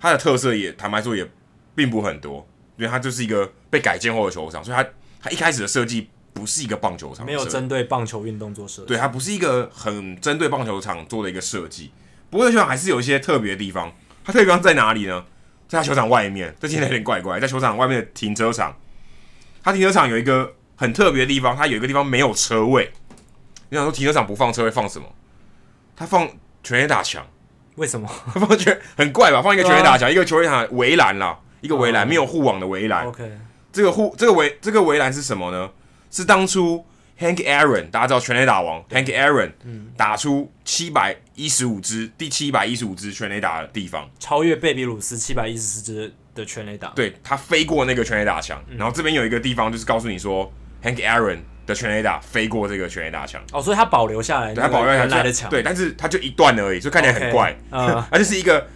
[0.00, 1.28] 它的特色也坦白说也
[1.74, 4.86] 并不很多，因为它就是一个被改建后的球场，所以它
[5.20, 11.90] 它一开始的设计不是一个棒球场，没有针对棒球运动做设计，对，它不是一个很针对棒球场做的一个设计。
[12.30, 15.24] 不过这球场还是有一些特别的地方，它特别地方在哪里呢？
[15.68, 18.76] 在它球场外面，这听起来有点怪怪，在球场外面的停车场，
[19.62, 20.54] 它停车场有一个。
[20.78, 22.92] 很特别的地方，它有一个地方没有车位。
[23.68, 25.06] 你想说停车场不放车位放什么？
[25.96, 26.26] 它放
[26.62, 27.26] 全垒打墙。
[27.74, 28.08] 为什么？
[28.34, 29.42] 放全很怪吧？
[29.42, 33.06] 放一个全垒打墙，啊、一个球垒场围栏啦，一个围栏、嗯、没有护网的围栏。
[33.06, 33.38] OK，
[33.72, 35.68] 这个护这个围这个围栏是什么呢？
[36.10, 36.86] 是当初
[37.18, 39.52] Hank Aaron 大家知道全垒打王 Hank Aaron
[39.96, 46.88] 打出七百一十五支第七百一十五支全垒打的地方，超越贝比鲁斯七百一十四支的全垒打。
[46.90, 50.52] 对，他飞过那个全垒打墙，嗯、然后这边有一个地方就是告诉你说。
[50.82, 53.42] Hank Aaron 的全垒打飞过这个全垒打墙。
[53.52, 58.66] 哦，所以他保留下来，对，他保留下来的墙，对，但是他就一段而已，就看起来很怪，啊， 它就是一个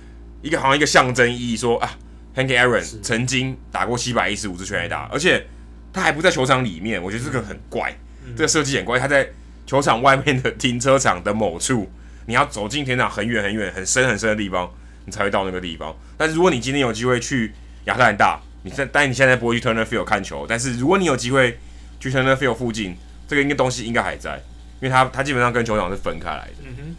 [0.42, 1.90] 一个好像一个象征意义，说啊
[2.36, 5.46] ，Hank Aaron 曾经打过七百一十五支全垒打，而且
[5.92, 7.96] 他还不在球场里面，我觉得这个很怪，
[8.36, 9.26] 这个设计很怪，他在
[9.64, 11.90] 球场外面的停车场的某处，
[12.26, 14.70] 你要走进停车场很远很远很深很深的地方，
[15.06, 15.96] 你才会到那个地方。
[16.18, 21.58] 但是如果你今天有机会去亚特兰大，你在，但你现在不会去 Turner Field 看球，但是如果你有机会。
[22.02, 22.96] 去 Turner Field 附近，
[23.28, 24.42] 这个应该东西应该还在，
[24.80, 26.54] 因为它它基本上跟球场是分开来的。
[26.64, 26.96] 嗯哼。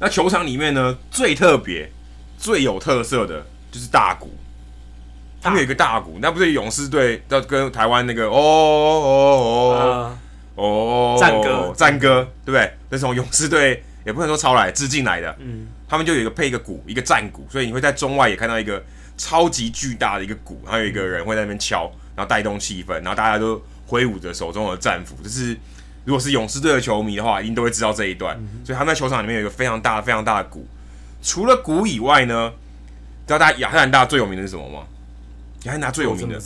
[0.00, 1.88] 那球场里面呢，最特别、
[2.36, 4.36] 最有特色的就是大鼓。
[5.40, 10.16] 他们有一个大鼓，那不是勇士队要跟台湾那个哦哦
[10.56, 12.72] 哦哦战歌战歌，对不对？
[12.88, 18.82] 那从勇士队也不能说抄来致敬来的，嗯，他们就有一个配一个鼓，一个战鼓，所以你会在中外也看到一个
[19.18, 25.56] 超级巨大的一个鼓，还有一个人会在那边敲，然后带动气氛，然后大家都挥舞着手中的战斧，就是
[26.04, 28.36] 如果是勇士队的球迷的话，一定都会知道这一段。
[28.38, 30.66] 嗯、所以他们在球场里面有一个非常大、非常大的鼓。
[31.22, 32.52] 除了鼓以外呢，
[33.26, 34.86] 知道大家亚特兰大最有名的是什么吗？
[35.64, 36.38] 亚特兰大最有名的，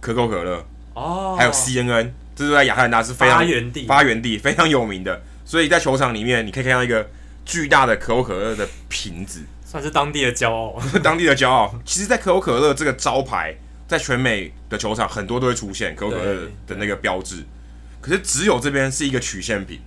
[0.00, 0.64] 可口可乐
[0.94, 5.22] 哦，还有 CNN，这是在亚特兰大是非常发源地，发源地非常有名的。
[5.44, 7.10] 所以在球场里面，你可以看到一个
[7.44, 10.80] 巨大的可口可乐的瓶子， 算是当地的骄傲。
[11.02, 11.74] 当地的骄傲。
[11.84, 13.56] 其实，在可口可乐这个招牌，
[13.92, 17.44] 在全美的球场很多都会出现可口可乐的那个标志，
[18.00, 19.78] 可是只有这边是一个曲线瓶。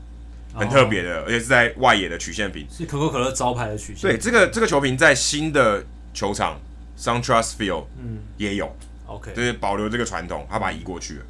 [0.58, 4.10] 很特别的，而且是在外野的曲线瓶，是可口可乐招牌的曲线。
[4.10, 5.84] 对，这个这个球瓶在新的
[6.14, 6.58] 球场
[6.97, 8.74] SunTrust Field 嗯也有
[9.06, 11.26] ，OK，就是保留这个传统，他把它移过去了。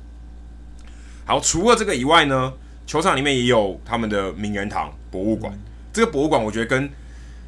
[1.26, 2.54] 好，除了这个以外呢，
[2.86, 5.52] 球场里面也有他们的名人堂博物馆。
[5.56, 5.60] 嗯、
[5.92, 6.88] 这个博物馆我觉得跟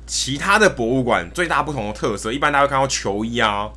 [0.08, 3.70] 其他的博物馆最大不同的特色，一般大家会看到球衣啊，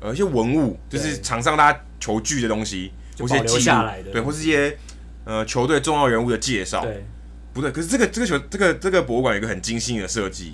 [0.00, 4.76] 呃一些文物，就是场上大家球具的东西，或些记下来的，对，或是一些
[5.24, 7.04] 呃球队重要人物的介绍，对。
[7.52, 10.52] 不对，可是这个这个球这个这个博物馆有一个很精心的设计，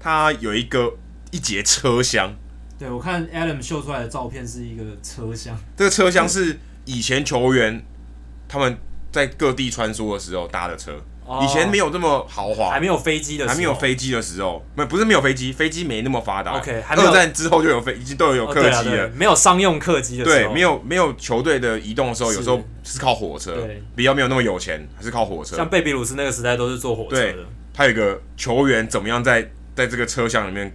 [0.00, 0.96] 它有一个
[1.30, 2.34] 一节车厢。
[2.78, 5.54] 对，我看 Adam 秀出来的照片是一个车厢。
[5.76, 7.84] 这个车厢是以前球员
[8.48, 8.78] 他们
[9.12, 10.98] 在各地穿梭的时候搭的车。
[11.42, 16.52] 以前没有这么豪华，还没有飞机的时候，还没有飞机的时候，没不是没有飞机，飞机没那么发达。
[16.58, 19.08] OK，二战之后就有飞，已经都有有客机了。
[19.14, 23.68] 没有商用客机的时候，对，没有没有球队的移动的时候，有时候是靠火车。
[23.94, 25.56] 比较没有那么有钱，还是靠火车。
[25.56, 27.44] 像贝比鲁斯那个时代都是坐火车的。
[27.74, 30.74] 他有一个球员怎么样在在这个车厢里面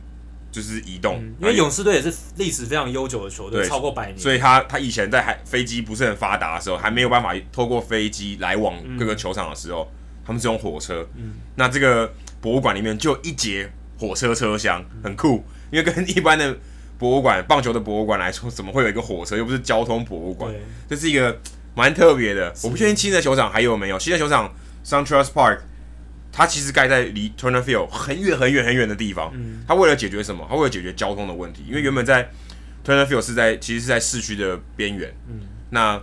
[0.51, 4.18] 就是移动，因为勇士队也是历史非常悠久的球队，超过百年。
[4.20, 9.91] 所以他他以前在还飞机不是很发达的时候，还没有办法透过飞机来往各个球场的时候。
[10.26, 16.57] 他们是用火车，嗯，那这个博物馆里面就一节火车车厢，很酷，因为跟一般的
[16.97, 19.36] 博物馆、棒球的博物馆来说，怎么会有一个火车？
[19.36, 20.53] 又不是交通博物馆，
[20.89, 21.39] 这是一个
[21.76, 22.53] 蛮特别的。
[22.63, 24.53] 我不确定新的球场还有没有新的球场
[24.86, 25.59] ，SunTrust Park，
[26.32, 29.32] 它其实盖在离 Turner Field 很远很远很远的地方。
[29.36, 30.45] 嗯，它为了解决什么？
[30.49, 32.30] 它为了解决交通的问题，因为原本在
[32.86, 36.01] Turner Field 是在其实是在市区的边缘，嗯，那。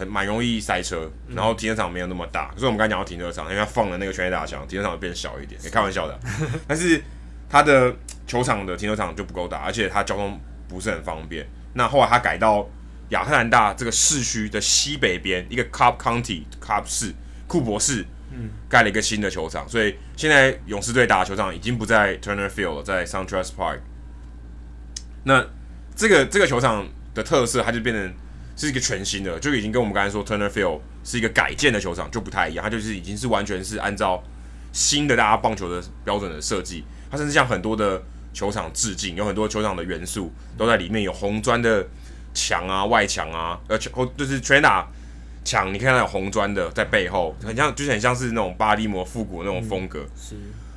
[0.00, 6.18] 很蛮容易塞车，然后停车场没有那么大，所以我们刚才讲到停车场，因为它放了那个全垒打墙，停车场会变小一点，也开玩笑的。
[6.66, 7.02] 但是
[7.50, 7.94] 它的
[8.26, 11.46] 球场的停车场就不够大，而且它交通不是很方便。
[11.74, 12.66] 那后来他改到
[13.10, 17.14] 亚特兰大这个市区的西北边，一个 Cup County Cup 市
[17.46, 23.80] 库珀市，嗯，盖了一个新的球场，所以现在勇士队打的球场已经不在 Turner Field 了，在 SunTrust Park。
[25.24, 25.44] 那
[25.94, 28.14] 这个这个球场的特色，它就变成。
[28.60, 34.22] 是一个全新的，就已经跟我们刚才说 Turner Field 是一个改建的球场就不太一样，它就是已经是完全是按照
[34.70, 38.02] 新的大家棒球的标准的设计，它甚至向很多的
[38.34, 41.88] 球场致敬，有很多球场的元素都在里面，有红砖的
[42.34, 44.86] 墙啊、外墙啊，呃，就是全垒打
[45.42, 50.34] 墙，你看到有红砖的在背后，很像，就是很像是那种巴黎摩复古那种风格，是，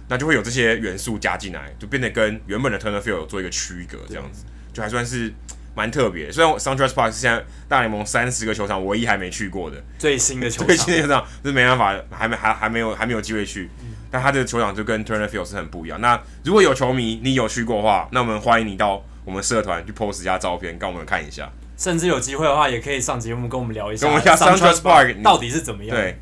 [0.07, 5.33] 那就会有这些元素加进来，就变得跟原本的 Turner Field 有做一个区隔，这样子就还算是。
[5.75, 13.71] 蛮特别，虽然 SunTrust Park 是现在大联盟三十个球场唯一还没去过的最新的球场，最新的球场是没办法，还没还还没有还没有机会去。
[13.81, 15.99] 嗯、但他这个球场就跟 Turner Field 是很不一样。
[15.99, 21.51] 那如果有球迷你有去过的话，那我们欢迎你到我们社团去 post 一下照片，跟我们看一下。
[21.75, 25.97] 甚至有机会的话，也可以上节目跟我们聊一下，跟我们聊 SunTrust Park 到底是怎么样。
[25.97, 26.19] 对，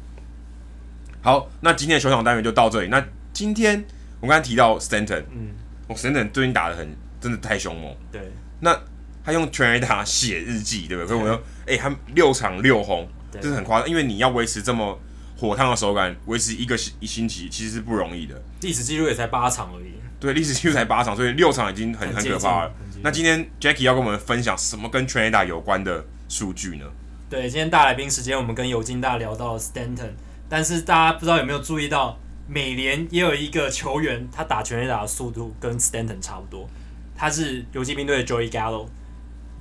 [1.21, 2.87] 好，那今天的球场单元就到这里。
[2.87, 3.83] 那今天
[4.21, 5.49] 我刚才提到 Stanton，嗯，
[5.87, 7.93] 我 Stanton 最近打的很，真的太凶猛。
[8.09, 8.21] 对，
[8.61, 8.79] 那。
[9.23, 11.07] 他用全垒打写日记，对不对？
[11.07, 13.89] 所以我们说，哎、欸，他六场六轰，这是很夸张。
[13.89, 14.99] 因为你要维持这么
[15.37, 18.41] 火烫的手感，维持一个一星期，其实是不容易的。
[18.61, 19.93] 历史记录也才八场而已。
[20.19, 22.71] 对，历史记录才八场，所以六场已经很很可怕了。
[23.03, 26.85] 那今天 Jackie 要跟我们分享什么跟全垒打有关的数据呢？
[27.29, 30.11] 对，今天大来宾时间，我们跟尤金大聊到了 Stanton，
[30.47, 36.69] 但是大家不知道有没有注意到，美联也有一个球员，他打全垒打的速度跟 Stanton 差不多，
[37.15, 38.87] 他是游击兵队的 Joey Gallo。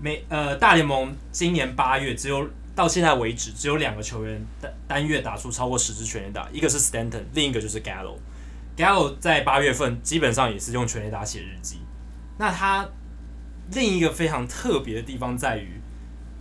[0.03, 8.17] 每呃，大联盟今年八月只有到现在为止只有两个球员单单月打出超过十支全垒打，一个是 Stanton，另一个就是 Gallo。
[8.77, 11.81] Gallo 在八月份基本上也是用全垒打写日记。
[12.39, 12.89] 那他
[13.73, 15.79] 另一个非常特别的地方在于，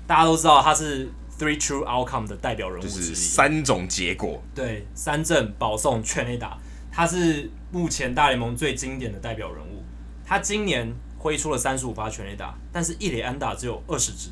[0.08, 6.58] 大家都知道他是 Three True Outcome 的代表人物之一，三种结果，对，三振、保送、全垒打，
[6.90, 9.84] 他是目前大联盟最经典的代表人物。
[10.26, 14.30] 他今年挥出了三十五发全垒打，但是一垒安打只有二十支，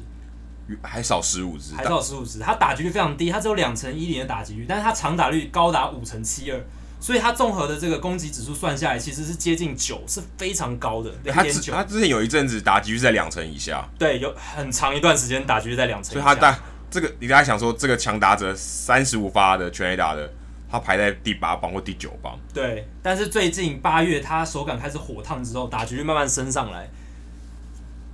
[0.82, 2.40] 还少十五支，还少十五支。
[2.40, 6.60] 他打击率非常低，他只有两成一零的打击率，但是他长打率高达五成七二，
[7.00, 11.12] 所以他综合的这个攻击指数算下来，其实是接近九，是非常高的。
[11.26, 16.22] 他之他之前有一阵子打击率在两成以下，对，有很长一段时间打击率在两成以下。
[16.22, 16.58] 所以他大
[16.90, 20.32] 这个，你大家想说，这个强打者三十五发的全垒打的。
[20.70, 22.38] 他排在第八棒或第九棒。
[22.54, 26.90] 对，但是最近八月他手感开始火烫之后，打击率慢慢升上来，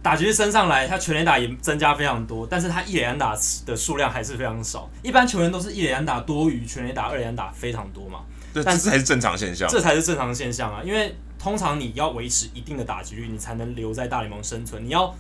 [0.02, 3.36] 打击率升上来，他全垒打也增加非常多，但是他一垒安打
[3.66, 4.90] 的数量还是非常少。
[5.02, 8.20] 一般球员都是一垒安打多于全垒打，二垒安打非常多嘛。
[8.54, 9.68] 对，但是这才是正常现象。
[9.68, 10.82] 这才是正常现象啊！
[10.84, 14.86] 因为通常你要维持一定的打击率，你才能留在大联盟生存。
[14.86, 15.16] 你要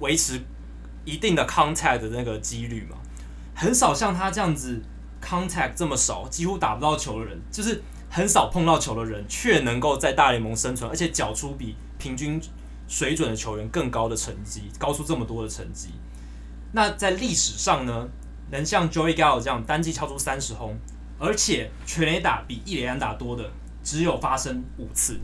[0.00, 0.40] 维持
[1.04, 2.96] 一定的 contact 的那个几率嘛，
[3.54, 4.82] 很少像他这样子。
[5.22, 12.40] Contact 这么少，几乎打不到球的人，就是很少碰到球的人，却能够在大联盟生存，而且缴出比平均
[12.86, 15.90] 水准的球员更高的成绩，高出这么多的成绩。
[16.72, 18.08] 那在历史上呢，
[18.50, 20.78] 能像 Joey Gallo 这样单季敲出三十轰，
[21.18, 23.50] 而且全垒打比一垒安打多的，
[23.82, 25.18] 只有发生五次。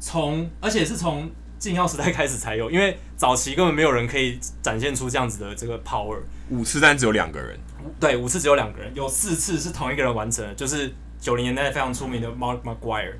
[0.00, 6.18] 从而且是从禁药时代开始才有，因为早期根本没有人可以展现出这样子的这个 power。
[6.50, 7.58] 五次但只有两个人。
[8.00, 13.14] 对，五次只有两个人，有四次是同一个人完成的，就是九零年代非常出名的 Mark McGuire，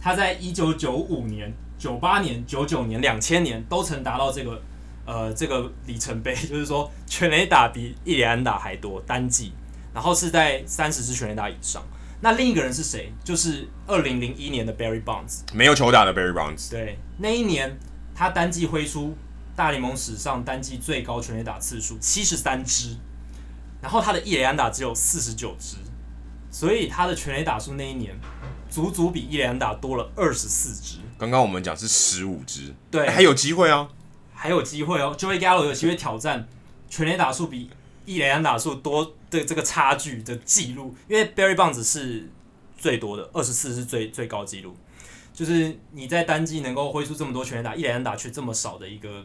[0.00, 4.62] 他在一九九五年、九八年、九九年、两千年都曾达到这个
[5.06, 9.52] 呃这个里程碑， 就是说全垒打比一垒安打还多单季，
[9.94, 11.82] 然后是在三十支全垒打以上。
[12.20, 13.12] 那另一个人是谁？
[13.22, 16.70] 就是二零零一年的 Barry Bonds，没有球打的 Barry Bonds。
[16.70, 17.78] 对，那一年
[18.14, 19.14] 他单季挥出
[19.54, 22.96] 大联盟史上单季最高全垒打次数七十三支。
[23.86, 25.76] 然后他的一垒安打只有四十九支，
[26.50, 28.18] 所以他的全垒打数那一年
[28.68, 30.98] 足足比一垒安打多了二十四支。
[31.16, 33.88] 刚刚我们讲是十五支，对，还有机会哦，
[34.34, 35.14] 还有机会哦。
[35.16, 36.48] Joey Gallo 有机会挑战
[36.88, 37.70] 全垒打数比
[38.04, 42.28] 一垒安打数多的这个差距的记录，因为 Barry Bonds 是
[42.76, 44.76] 最多的，二十四是最最高纪录，
[45.32, 49.24] 就是你在单季能够挥出这么多全垒打，一垒安打却这么少的一个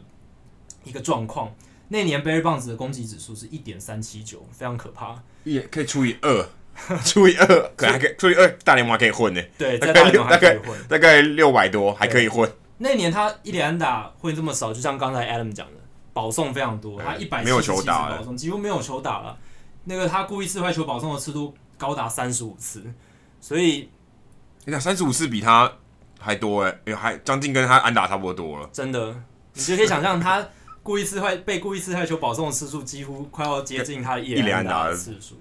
[0.84, 1.52] 一个状况。
[1.92, 5.22] 那年 Barry Bonds 的攻击指数是一点三七九，非常可怕。
[5.44, 6.50] 也可以除以二，
[7.04, 9.42] 除以二，可能还可以除以二，大联盟还可以混呢。
[9.58, 12.50] 对，在大联盟还可以混，大概六百多还可以混。
[12.78, 15.74] 那年他一垒安打混这么少，就像刚才 Adam 讲的，
[16.14, 19.38] 保送非常多，他一百没有球打保送，几乎没有球打了。
[19.84, 22.82] 那个他故意四坏球保送的次数高达三十五次，
[23.42, 23.90] 所以
[24.64, 25.70] 你想三十五次比他
[26.22, 28.70] 还多哎，还将近跟他安打差不多多了。
[28.72, 29.14] 真的，
[29.56, 30.48] 你就可以想象他。
[30.84, 35.36] 故意刺坏被故意刺坏球保送的次数几乎快要接近他的一两打的次数，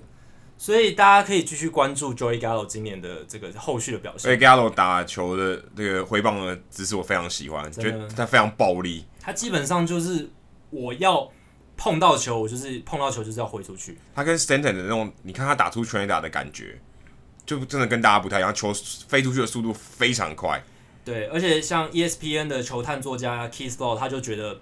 [0.58, 4.30] 所以大家可以继续关注 Joey Gallo 今年的这个后续的表现。
[4.30, 9.06] Joey Gallo 打球的这个挥棒的姿势我非常喜欢，觉得他非常暴力。
[9.18, 10.28] 他基本上就是
[10.68, 11.26] 我要
[11.74, 13.98] 碰到球，我就是碰到球就是要挥出去。
[14.14, 16.78] 他跟 Stanton 的那种，你看他打出全垒打的感觉，
[17.46, 18.74] 就真的跟大家不太一样，球
[19.08, 20.62] 飞出去的速度非常快。
[21.02, 24.60] 对，而且像 ESPN 的球探作家 Keith Law 他就觉得。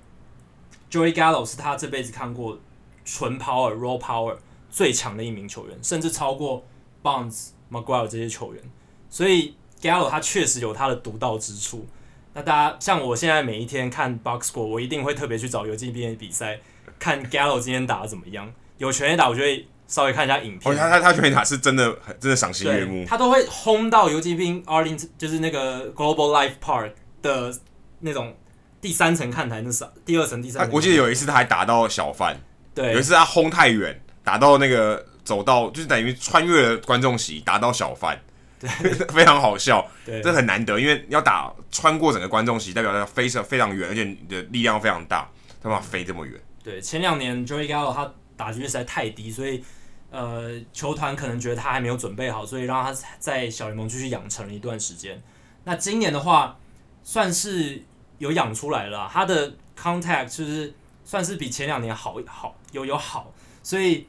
[0.91, 2.59] Joey Gallo 是他这辈子看过
[3.05, 4.37] 纯 power raw power
[4.71, 6.65] 最强的一名球员，甚至超过
[7.03, 8.63] Bonds、McGuire 这些球员。
[9.11, 11.87] 所以 Gallo 他确实有他的独到之处。
[12.35, 16.61] 那大家像我现在每一天看 Box Score，我一定会特别去找游击兵的比赛，
[16.99, 18.53] 看 Gallo 今天打的怎么样。
[18.79, 20.73] 有全垒打，我就会稍微看一下影片。
[20.73, 23.05] 哦，他他他全垒打是真的真的赏心悦目。
[23.07, 27.55] 他都会轰到游击兵 Arlington，就是那个 Global Life Park 的
[28.01, 28.35] 那种。
[28.81, 30.73] 第三层看台那是第二层，第三层。
[30.73, 32.39] 我记得有一次他还打到小范，
[32.75, 38.17] 对，有一次他轰太远，打到那个走到，就是等于穿越了观众席，打到小范，
[38.61, 38.71] 对，
[39.13, 45.29] 非常好笑，对，这很难得，因为要打穿过整个观众席，代表他飞射非常远，而且你的力量非常大，
[45.61, 46.41] 他把飞这么远。
[46.63, 49.65] 对，前两年 Joey Gallo 他打击率实在太低，所以
[50.13, 55.21] 呃，球团可能觉得他还没有准备好，所以让他在小联盟继续养成了一段时间。
[55.65, 56.59] 那今年的话，
[57.03, 57.83] 算是。
[58.19, 64.07] 有养出来了，他的 contact 就是算是比前两年好好有有好，所以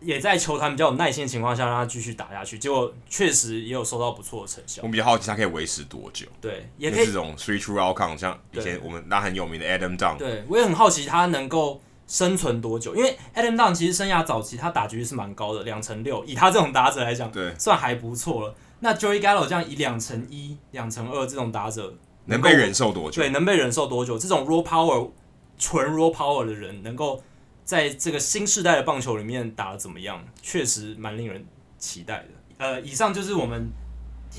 [0.00, 4.82] 也在球团比较有耐心的情况下让他继续打下去，结果确实也有收到不错的成效。
[4.82, 6.26] 我比较好奇他可以维持多久？
[6.40, 10.16] 对，也可以这种 three true outcome，像以前我们那很有名的 Adam Dunn。
[10.16, 18.54] 对，我也很好奇他能够生存多久，因为 Adam Dunn 其实生涯早期他打局率是蛮高的，两成六，以他这种打者来讲，对，算还不错了。
[18.80, 21.94] 那 Joey Gallo 这样以两成一、两成二这种打者。
[22.30, 23.20] 能被忍受多久？
[23.20, 24.18] 对，能被忍受多久？
[24.18, 25.10] 这种 raw power
[25.58, 27.22] 纯 raw power 的人，能够
[27.64, 30.24] 在这个新世代的棒球里面打得怎么样？
[30.40, 31.44] 确实蛮令人
[31.78, 32.28] 期待的。
[32.58, 33.70] 呃，以上就是我们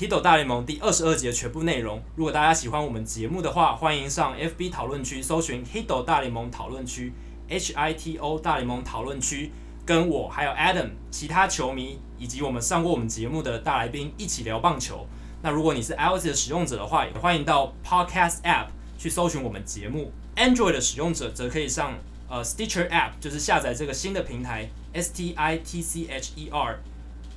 [0.00, 2.02] Hito 大联盟》第二十二集的全部内容。
[2.16, 7.12] 如果大家喜欢我们节目的话，欢迎上 FB 讨论区搜寻《Hito 大联盟讨论区》
[7.52, 9.52] （H I T O 大联盟讨论区），
[9.84, 15.06] 跟我还有 Adam、其他球迷以及我们上过我们节目的大来宾一起聊棒球。
[15.42, 20.12] 那如果你是 iOS 的使用者的话，也欢迎到 Podcast App 去搜寻我们节目。
[20.36, 26.78] Android 的使用者则可以上呃 Stitcher App，就是下载这个新的平台 S T I T C H E R，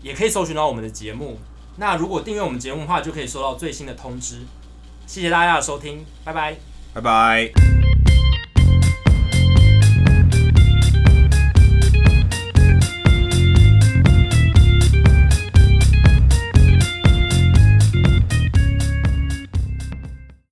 [0.01, 1.39] 也可以搜寻到我们的节目。
[1.77, 4.41] 那如果订阅我们节目的话，就可以收到最新的通知。
[5.05, 6.55] 谢谢大家的收听，拜拜，
[6.93, 7.74] 拜拜。